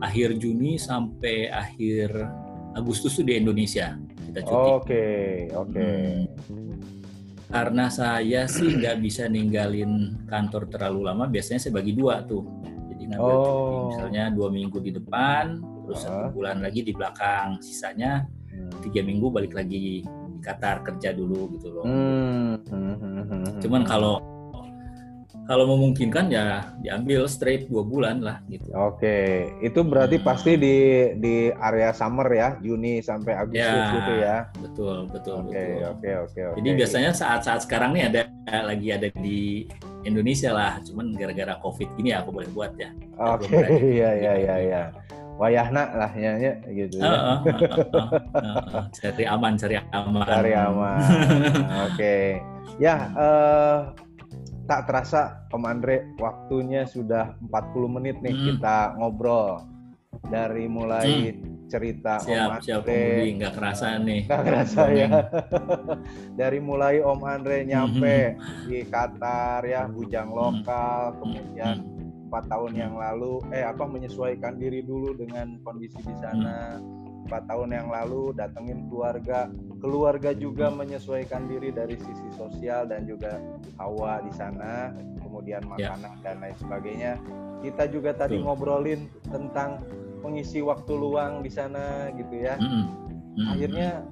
akhir 0.00 0.40
Juni 0.40 0.80
sampai 0.80 1.52
akhir 1.52 2.12
Agustus 2.74 3.14
itu 3.18 3.28
di 3.28 3.34
Indonesia 3.36 3.94
kita 4.30 4.46
cuti. 4.46 4.54
Oke, 4.54 4.70
okay, 4.78 5.26
oke. 5.58 5.72
Okay. 5.74 6.02
Hmm. 6.46 6.74
Karena 7.50 7.90
saya 7.90 8.46
sih 8.46 8.78
nggak 8.78 8.96
bisa 9.02 9.26
ninggalin 9.26 10.14
kantor 10.30 10.70
terlalu 10.70 11.10
lama, 11.10 11.26
biasanya 11.26 11.58
saya 11.58 11.74
bagi 11.74 11.98
dua 11.98 12.22
tuh. 12.22 12.46
Jadi 12.94 13.10
ngambil 13.10 13.34
oh. 13.34 13.42
cuti 13.42 13.74
misalnya 13.90 14.22
dua 14.30 14.48
minggu 14.54 14.78
di 14.78 14.94
depan, 14.94 15.58
terus 15.82 16.06
satu 16.06 16.30
bulan 16.30 16.62
lagi 16.62 16.86
di 16.86 16.94
belakang. 16.94 17.58
Sisanya 17.58 18.22
tiga 18.86 19.02
minggu 19.02 19.34
balik 19.34 19.58
lagi 19.58 19.76
di 19.76 19.94
Qatar 20.40 20.86
kerja 20.86 21.10
dulu 21.10 21.50
gitu 21.58 21.74
loh. 21.74 21.84
Hmm. 21.84 22.62
Cuman 23.58 23.82
kalau 23.82 24.22
kalau 25.50 25.66
memungkinkan 25.74 26.30
ya 26.30 26.62
diambil 26.78 27.26
straight 27.26 27.66
dua 27.66 27.82
bulan 27.82 28.22
lah 28.22 28.38
gitu. 28.46 28.70
Oke, 28.70 29.50
itu 29.58 29.82
berarti 29.82 30.22
hmm. 30.22 30.26
pasti 30.30 30.54
di 30.54 30.76
di 31.18 31.50
area 31.50 31.90
summer 31.90 32.30
ya, 32.30 32.54
Juni 32.62 33.02
sampai 33.02 33.34
Agustus 33.34 33.66
ya, 33.66 33.94
gitu 33.98 34.12
ya. 34.22 34.36
Betul, 34.62 34.96
betul, 35.10 35.42
oke, 35.42 35.50
betul. 35.50 35.90
Oke, 35.90 36.10
oke, 36.22 36.40
oke. 36.54 36.56
Jadi 36.62 36.68
biasanya 36.78 37.10
saat-saat 37.10 37.66
sekarang 37.66 37.98
nih 37.98 38.06
ada 38.06 38.20
lagi 38.62 38.94
ada 38.94 39.10
di 39.18 39.66
Indonesia 40.06 40.54
lah, 40.54 40.78
cuman 40.86 41.18
gara-gara 41.18 41.58
COVID 41.58 41.98
gini 41.98 42.14
aku 42.14 42.30
boleh 42.30 42.50
buat 42.54 42.70
ya. 42.78 42.94
Oke, 43.18 43.50
iya, 43.98 44.10
iya, 44.22 44.32
iya, 44.38 44.56
iya 44.62 44.84
wayahna 45.40 45.88
lah 45.96 46.12
ya, 46.12 46.36
ya 46.36 46.52
gitu 46.68 47.00
ya. 47.00 47.08
Uh, 47.08 47.16
uh, 47.16 47.40
uh, 47.96 48.08
uh, 48.76 48.84
cari 48.92 49.24
aman, 49.24 49.56
cari 49.56 49.80
aman. 49.88 50.26
Cari 50.28 50.52
aman. 50.52 51.00
Oke. 51.88 51.96
Okay. 51.96 52.24
Ya, 52.76 53.08
uh, 53.16 53.96
tak 54.70 54.86
terasa 54.86 55.50
Om 55.50 55.66
Andre 55.66 56.14
waktunya 56.22 56.86
sudah 56.86 57.34
40 57.50 57.96
menit 57.98 58.22
nih 58.22 58.30
hmm. 58.30 58.44
kita 58.54 58.94
ngobrol 59.02 59.66
dari 60.30 60.70
mulai 60.70 61.34
hmm. 61.34 61.66
cerita 61.66 62.22
siap, 62.22 62.30
Om 62.30 62.50
Andre. 62.54 62.62
Siap, 62.62 62.86
nggak 63.34 63.54
kerasa 63.58 63.86
nih. 63.98 64.20
Nggak 64.30 64.44
kerasa 64.46 64.82
ya. 64.94 65.08
dari 66.40 66.58
mulai 66.62 67.02
Om 67.02 67.20
Andre 67.26 67.66
nyampe 67.66 68.38
hmm. 68.38 68.70
di 68.70 68.78
Qatar 68.86 69.66
ya, 69.66 69.90
bujang 69.90 70.30
lokal, 70.30 71.02
hmm. 71.10 71.18
kemudian 71.18 71.76
hmm 71.82 71.98
empat 72.30 72.46
tahun 72.46 72.78
yang 72.78 72.94
lalu 72.94 73.42
eh 73.50 73.66
apa 73.66 73.90
menyesuaikan 73.90 74.54
diri 74.54 74.86
dulu 74.86 75.18
dengan 75.18 75.58
kondisi 75.66 75.98
di 75.98 76.14
sana 76.22 76.78
empat 77.30 77.46
tahun 77.46 77.70
yang 77.70 77.88
lalu 77.94 78.34
datengin 78.34 78.90
keluarga 78.90 79.46
keluarga 79.78 80.34
juga 80.34 80.66
menyesuaikan 80.74 81.46
diri 81.46 81.70
dari 81.70 81.94
sisi 81.94 82.28
sosial 82.34 82.90
dan 82.90 83.06
juga 83.06 83.38
hawa 83.78 84.18
di 84.26 84.34
sana 84.34 84.90
kemudian 85.22 85.62
ya. 85.78 85.94
makanan 85.94 86.14
ya. 86.18 86.22
dan 86.26 86.36
lain 86.42 86.56
sebagainya 86.58 87.12
kita 87.62 87.86
juga 87.86 88.10
tadi 88.18 88.42
Tuh. 88.42 88.50
ngobrolin 88.50 89.06
tentang 89.30 89.78
mengisi 90.26 90.58
waktu 90.58 90.90
luang 90.90 91.46
di 91.46 91.48
sana 91.54 92.10
gitu 92.18 92.34
ya 92.34 92.58
mm 92.58 92.66
-hmm. 92.66 93.46
akhirnya 93.54 94.02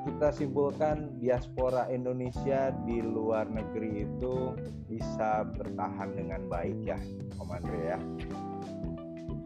kita 0.00 0.32
simpulkan 0.32 1.12
diaspora 1.20 1.84
Indonesia 1.92 2.72
di 2.88 3.04
luar 3.04 3.46
negeri 3.52 4.08
itu 4.08 4.56
bisa 4.88 5.44
bertahan 5.44 6.16
dengan 6.16 6.40
baik 6.48 6.78
ya, 6.88 6.98
Om 7.36 7.50
Andre 7.52 7.80
ya? 7.84 7.98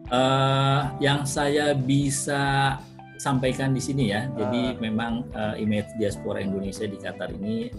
Uh, 0.05 0.81
yang 1.03 1.27
saya 1.27 1.75
bisa 1.75 2.77
sampaikan 3.17 3.71
di 3.71 3.81
sini 3.81 4.11
ya, 4.11 4.27
uh. 4.27 4.35
jadi 4.35 4.61
ah. 4.75 4.79
memang 4.79 5.13
uh, 5.35 5.55
image 5.55 5.89
diaspora 5.99 6.43
Indonesia 6.43 6.85
di 6.87 6.97
Qatar 6.99 7.31
ini 7.31 7.71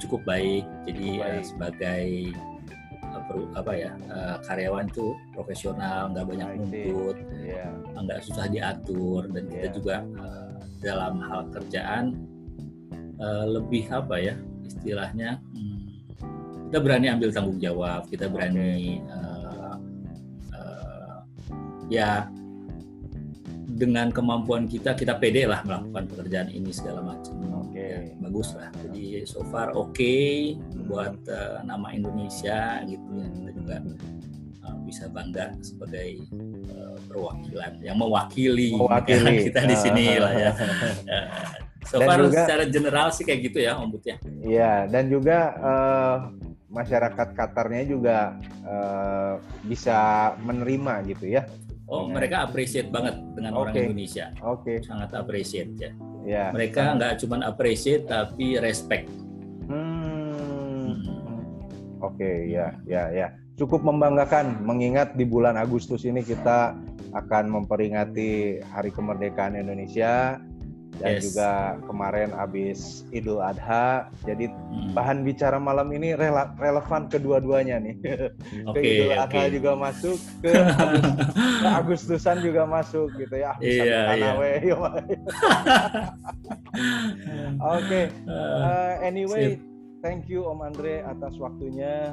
cukup 0.00 0.24
baik. 0.24 0.64
Jadi 0.88 1.20
baik. 1.20 1.24
Uh, 1.24 1.42
sebagai 1.44 2.06
apa 3.54 3.72
ya 3.78 3.94
uh, 4.10 4.42
karyawan 4.42 4.90
tuh 4.90 5.14
profesional, 5.30 6.10
nggak 6.10 6.26
banyak 6.26 6.48
nuntut, 6.58 7.16
yeah. 7.46 7.70
nggak 7.94 8.26
susah 8.26 8.50
diatur, 8.50 9.30
dan 9.30 9.46
yeah. 9.46 9.52
kita 9.54 9.66
iya. 9.70 9.74
juga 9.74 9.96
uh, 10.18 10.58
dalam 10.80 11.14
hal 11.22 11.40
kerjaan 11.52 12.04
uh, 13.20 13.44
lebih 13.46 13.86
apa 13.92 14.16
ya 14.16 14.34
istilahnya 14.64 15.38
hmm, 15.52 15.86
kita 16.72 16.78
berani 16.80 17.06
ambil 17.12 17.30
tanggung 17.30 17.60
jawab 17.60 18.08
kita 18.08 18.26
berani 18.32 19.04
uh, 19.12 19.76
uh, 20.56 21.16
ya 21.92 22.26
dengan 23.80 24.12
kemampuan 24.12 24.68
kita 24.68 24.92
kita 24.92 25.16
pede 25.16 25.48
lah 25.48 25.64
melakukan 25.64 26.04
pekerjaan 26.12 26.52
ini 26.52 26.68
segala 26.68 27.00
macam 27.00 27.32
oke 27.64 27.72
okay. 27.72 28.12
ya, 28.12 28.14
bagus 28.20 28.52
lah 28.52 28.68
jadi 28.84 29.24
so 29.24 29.40
far 29.48 29.72
oke 29.72 29.96
okay 29.96 30.60
buat 30.84 31.16
uh, 31.32 31.64
nama 31.64 31.88
Indonesia 31.96 32.84
gitu 32.84 33.08
ya 33.16 33.26
kita 33.32 33.50
juga 33.56 33.76
uh, 34.68 34.76
bisa 34.84 35.08
bangga 35.08 35.56
sebagai 35.64 36.28
perwakilan 37.10 37.72
yang 37.82 37.98
mewakili, 37.98 38.70
mewakili. 38.78 39.42
kita 39.50 39.66
di 39.66 39.76
sini 39.76 40.06
lah 40.22 40.32
ya. 40.32 40.50
so 41.90 41.98
dan 41.98 42.06
far 42.06 42.18
juga, 42.22 42.38
secara 42.46 42.64
general 42.70 43.08
sih 43.10 43.26
kayak 43.26 43.40
gitu 43.50 43.58
ya 43.58 43.74
Om 43.74 43.90
But 43.90 44.04
ya. 44.06 44.16
Iya, 44.46 44.74
dan 44.86 45.04
juga 45.10 45.38
uh, 45.58 46.16
masyarakat 46.70 47.28
Qatarnya 47.34 47.82
juga 47.90 48.38
uh, 48.62 49.42
bisa 49.66 50.32
menerima 50.38 51.02
gitu 51.10 51.26
ya. 51.26 51.42
Oh, 51.90 52.06
dengan... 52.06 52.22
mereka 52.22 52.36
appreciate 52.46 52.88
banget 52.94 53.18
dengan 53.34 53.52
okay. 53.58 53.60
orang 53.60 53.74
Indonesia. 53.90 54.26
Oke. 54.46 54.78
Okay. 54.80 54.86
Sangat 54.86 55.10
appreciate 55.18 55.70
ya. 55.74 55.90
Ya. 56.22 56.44
Mereka 56.54 56.96
nggak 56.96 57.26
cuma 57.26 57.42
appreciate 57.42 58.06
tapi 58.06 58.56
respect. 58.62 59.10
Hmm. 59.66 60.30
hmm. 61.02 61.50
Oke, 62.00 62.16
okay, 62.16 62.36
ya, 62.48 62.72
ya, 62.88 63.12
ya 63.12 63.28
cukup 63.60 63.84
membanggakan 63.84 64.64
mengingat 64.64 65.12
di 65.20 65.28
bulan 65.28 65.60
Agustus 65.60 66.08
ini 66.08 66.24
kita 66.24 66.72
akan 67.12 67.44
memperingati 67.52 68.64
Hari 68.64 68.88
Kemerdekaan 68.88 69.52
Indonesia 69.52 70.40
dan 71.00 71.16
yes. 71.16 71.32
juga 71.32 71.80
kemarin 71.88 72.28
habis 72.36 73.08
Idul 73.08 73.40
Adha. 73.40 74.12
Jadi 74.28 74.52
hmm. 74.52 74.92
bahan 74.92 75.24
bicara 75.24 75.56
malam 75.56 75.88
ini 75.96 76.12
rele 76.12 76.44
relevan 76.60 77.08
kedua-duanya 77.08 77.80
nih. 77.80 77.96
Okay, 78.68 78.76
ke 78.76 78.80
Idul 78.84 79.12
Adha 79.16 79.48
okay. 79.48 79.48
juga 79.56 79.72
masuk, 79.80 80.20
ke, 80.44 80.52
ke 81.64 81.68
Agustusan 81.72 82.44
juga 82.44 82.68
masuk 82.68 83.08
gitu 83.16 83.40
ya. 83.40 83.56
Iya, 83.64 84.12
iya. 84.14 84.30
Oke. 87.80 88.12
Uh, 88.28 88.92
anyway, 89.00 89.56
Sip. 89.56 89.64
thank 90.04 90.28
you 90.28 90.44
Om 90.44 90.60
Andre 90.60 91.00
atas 91.08 91.40
waktunya. 91.40 92.12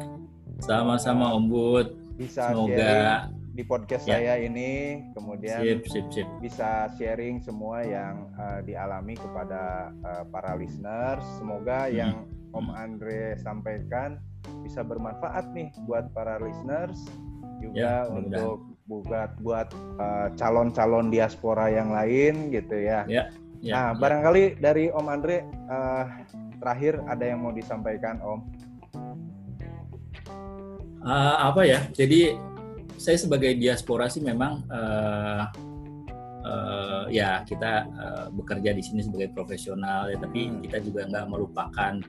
Sama-sama 0.64 1.36
Om 1.36 1.46
Bud. 1.52 1.88
Bisa 2.18 2.50
Semoga 2.50 3.30
di 3.58 3.66
podcast 3.66 4.06
ya. 4.06 4.22
saya 4.22 4.34
ini 4.38 5.02
kemudian 5.18 5.66
sip, 5.66 5.82
sip, 5.90 6.06
sip. 6.14 6.28
bisa 6.38 6.94
sharing 6.94 7.42
semua 7.42 7.82
yang 7.82 8.30
uh, 8.38 8.62
dialami 8.62 9.18
kepada 9.18 9.90
uh, 10.06 10.24
para 10.30 10.54
listeners. 10.54 11.26
Semoga 11.42 11.90
hmm. 11.90 11.94
yang 11.98 12.16
Om 12.54 12.70
Andre 12.70 13.34
sampaikan 13.42 14.22
bisa 14.62 14.86
bermanfaat 14.86 15.50
nih 15.58 15.74
buat 15.90 16.14
para 16.14 16.38
listeners 16.38 17.02
juga 17.58 18.06
ya, 18.06 18.14
untuk 18.14 18.62
buat 18.86 19.34
buat 19.42 19.74
uh, 19.98 20.30
calon-calon 20.38 21.10
diaspora 21.10 21.74
yang 21.74 21.90
lain 21.90 22.54
gitu 22.54 22.78
ya. 22.78 23.10
ya, 23.10 23.34
ya 23.66 23.74
nah, 23.74 23.88
ya. 23.90 23.98
barangkali 23.98 24.62
dari 24.62 24.94
Om 24.94 25.08
Andre 25.10 25.42
uh, 25.66 26.06
terakhir 26.62 27.02
ada 27.10 27.26
yang 27.26 27.42
mau 27.42 27.50
disampaikan 27.50 28.22
Om? 28.22 28.40
Uh, 31.02 31.36
apa 31.50 31.62
ya? 31.66 31.82
Jadi 31.98 32.38
saya 32.98 33.18
sebagai 33.18 33.54
diaspora 33.56 34.10
sih 34.10 34.20
memang 34.26 34.66
uh, 34.68 35.46
uh, 36.44 37.04
ya 37.14 37.46
kita 37.46 37.86
uh, 37.88 38.26
bekerja 38.34 38.74
di 38.74 38.84
sini 38.84 39.06
sebagai 39.06 39.32
profesional 39.32 40.10
ya 40.10 40.18
tapi 40.18 40.50
hmm. 40.50 40.66
kita 40.66 40.78
juga 40.82 41.06
nggak 41.06 41.26
melupakan 41.30 42.02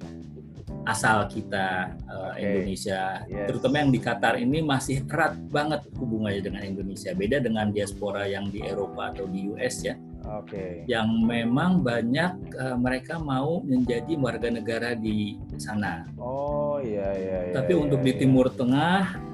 asal 0.88 1.28
kita 1.28 1.96
uh, 2.08 2.32
okay. 2.32 2.64
Indonesia 2.64 3.24
yes. 3.28 3.46
terutama 3.52 3.84
yang 3.84 3.90
di 3.92 4.00
Qatar 4.00 4.34
ini 4.40 4.64
masih 4.64 5.04
erat 5.04 5.36
banget 5.52 5.84
hubungannya 5.96 6.40
dengan 6.40 6.62
Indonesia 6.64 7.12
beda 7.12 7.44
dengan 7.44 7.68
diaspora 7.72 8.24
yang 8.24 8.48
di 8.48 8.64
Eropa 8.64 9.12
atau 9.12 9.28
di 9.28 9.48
US 9.52 9.84
ya 9.84 9.96
Okay. 10.28 10.84
Yang 10.84 11.08
memang 11.24 11.80
banyak 11.80 12.52
uh, 12.60 12.76
mereka 12.76 13.16
mau 13.16 13.64
menjadi 13.64 14.12
warga 14.20 14.52
negara 14.52 14.92
di 14.92 15.40
sana. 15.56 16.04
Oh 16.20 16.76
iya 16.84 17.16
iya. 17.16 17.38
iya 17.48 17.54
Tapi 17.56 17.72
iya, 17.72 17.80
untuk 17.80 18.04
iya. 18.04 18.06
di 18.06 18.12
Timur 18.20 18.52
Tengah 18.52 19.27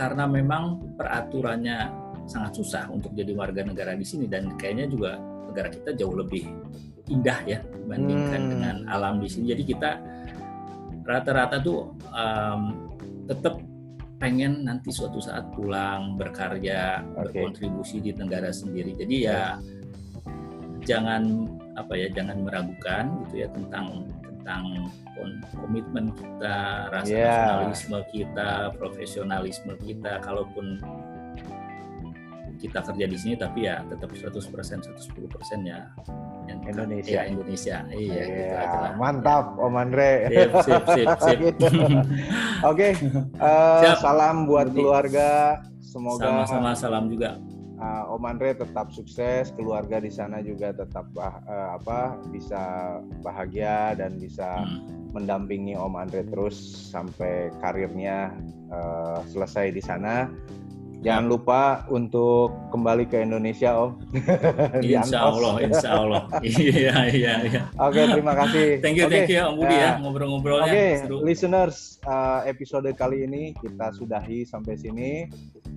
karena 0.00 0.24
memang 0.24 0.96
peraturannya 0.96 1.92
sangat 2.24 2.56
susah 2.56 2.88
untuk 2.88 3.12
jadi 3.12 3.36
warga 3.36 3.60
negara 3.60 3.92
di 3.92 4.06
sini 4.08 4.24
dan 4.24 4.56
kayaknya 4.56 4.88
juga 4.88 5.20
negara 5.20 5.68
kita 5.68 5.92
jauh 5.92 6.16
lebih 6.16 6.48
indah 7.12 7.36
ya 7.44 7.60
dibandingkan 7.84 8.40
hmm. 8.40 8.50
dengan 8.56 8.76
alam 8.88 9.20
di 9.20 9.28
sini. 9.28 9.52
Jadi 9.52 9.62
kita 9.68 10.00
rata-rata 11.04 11.60
tuh 11.60 11.92
um, 12.16 12.88
tetap 13.28 13.60
pengen 14.16 14.64
nanti 14.64 14.88
suatu 14.88 15.20
saat 15.20 15.52
pulang 15.52 16.16
berkarya 16.16 17.04
okay. 17.04 17.36
berkontribusi 17.36 18.00
di 18.00 18.16
negara 18.16 18.48
sendiri. 18.48 18.96
Jadi 18.96 19.16
ya 19.28 19.60
jangan 20.88 21.44
apa 21.76 21.92
ya 21.92 22.08
jangan 22.08 22.40
meragukan 22.40 23.04
gitu 23.26 23.44
ya 23.44 23.48
tentang 23.52 24.08
tentang 24.40 24.88
komitmen 25.52 26.16
kita, 26.16 26.88
rasa 26.88 27.12
yeah. 27.12 27.28
nasionalisme 27.28 27.98
kita, 28.08 28.50
profesionalisme 28.80 29.72
kita. 29.84 30.16
Kalaupun 30.24 30.80
kita 32.60 32.84
kerja 32.84 33.04
di 33.08 33.16
sini 33.16 33.34
tapi 33.40 33.64
ya 33.64 33.80
tetap 33.88 34.12
100% 34.12 34.36
110% 34.36 34.92
ya 35.64 35.88
Indonesia. 36.68 37.20
Ya, 37.20 37.22
Indonesia. 37.28 37.76
Iya, 37.88 38.20
yeah. 38.20 38.56
gitu 38.68 39.00
Mantap 39.00 39.44
Om 39.56 39.74
Andre. 39.76 40.10
Sip, 40.28 40.52
sip, 40.64 40.84
sip, 40.88 41.08
sip. 41.24 41.38
gitu. 41.40 41.66
Oke. 41.72 41.96
Okay. 42.68 42.92
Uh, 43.40 43.84
eh, 43.86 43.96
salam 44.00 44.44
buat 44.44 44.72
keluarga. 44.72 45.60
Semoga 45.80 46.22
sama-sama 46.22 46.70
salam 46.76 47.04
juga 47.10 47.40
uh, 47.80 48.12
Om 48.12 48.22
Andre 48.28 48.54
tetap 48.54 48.92
sukses, 48.92 49.50
keluarga 49.56 49.98
di 49.98 50.12
sana 50.12 50.44
juga 50.44 50.70
tetap 50.76 51.08
uh, 51.16 51.74
apa 51.74 52.20
bisa 52.30 52.96
bahagia 53.24 53.96
dan 53.96 54.20
bisa 54.20 54.62
hmm. 54.62 55.16
mendampingi 55.16 55.74
Om 55.74 55.96
Andre 55.96 56.22
terus 56.28 56.56
sampai 56.92 57.50
karirnya 57.58 58.36
uh, 58.70 59.24
selesai 59.26 59.72
di 59.74 59.82
sana. 59.82 60.28
Jangan 61.00 61.32
lupa 61.32 61.88
untuk 61.88 62.52
kembali 62.68 63.08
ke 63.08 63.24
Indonesia, 63.24 63.72
Om. 63.72 63.90
insya 64.84 65.32
Allah, 65.32 65.52
Insya 65.64 65.90
Allah. 65.96 66.22
iya, 66.44 67.08
iya, 67.08 67.34
iya. 67.40 67.62
Oke, 67.80 68.04
okay, 68.04 68.20
terima 68.20 68.36
kasih. 68.36 68.66
Thank 68.84 69.00
you, 69.00 69.08
okay. 69.08 69.24
thank 69.24 69.32
you, 69.32 69.40
Om 69.40 69.54
Budi 69.56 69.76
ya, 69.80 69.96
ngobrol-ngobrolnya. 69.96 70.68
Oke, 70.68 70.84
okay, 71.08 71.24
listeners, 71.24 71.96
uh, 72.04 72.44
episode 72.44 72.92
kali 73.00 73.24
ini 73.24 73.56
kita 73.56 73.96
sudahi 73.96 74.44
sampai 74.44 74.76
sini. 74.76 75.24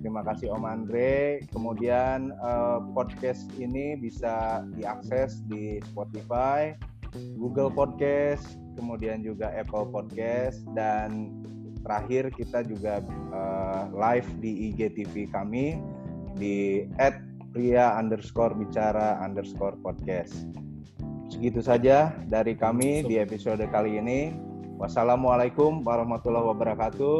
Terima 0.04 0.20
kasih 0.20 0.52
Om 0.52 0.64
Andre. 0.68 1.40
Kemudian 1.48 2.28
uh, 2.44 2.84
podcast 2.92 3.48
ini 3.56 3.96
bisa 3.96 4.60
diakses 4.76 5.40
di 5.48 5.80
Spotify, 5.88 6.76
Google 7.40 7.72
Podcast, 7.72 8.60
kemudian 8.76 9.24
juga 9.24 9.48
Apple 9.56 9.88
Podcast 9.88 10.60
dan 10.76 11.32
terakhir 11.84 12.32
kita 12.32 12.64
juga 12.64 13.04
uh, 13.30 13.92
live 13.92 14.28
di 14.40 14.72
IGTV 14.72 15.28
kami 15.30 15.78
di 16.34 16.88
@pria 17.54 17.94
underscore 18.00 18.56
bicara 18.58 19.20
underscore 19.22 19.78
podcast. 19.84 20.48
Segitu 21.30 21.60
saja 21.62 22.10
dari 22.26 22.56
kami 22.58 23.06
di 23.06 23.20
episode 23.20 23.62
kali 23.70 24.00
ini. 24.00 24.34
Wassalamualaikum 24.74 25.86
warahmatullahi 25.86 26.50
wabarakatuh. 26.50 27.18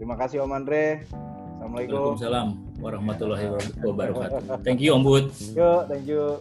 Terima 0.00 0.16
kasih 0.16 0.44
Om 0.48 0.52
Andre. 0.56 1.04
Assalamualaikum. 1.56 2.16
Waalaikumsalam 2.16 2.48
warahmatullahi 2.80 3.46
wabarakatuh. 3.84 4.64
Thank 4.64 4.80
you 4.80 4.96
Om 4.96 5.02
Bud. 5.04 5.28
Yo, 5.52 5.84
thank 5.88 6.08
you. 6.08 6.40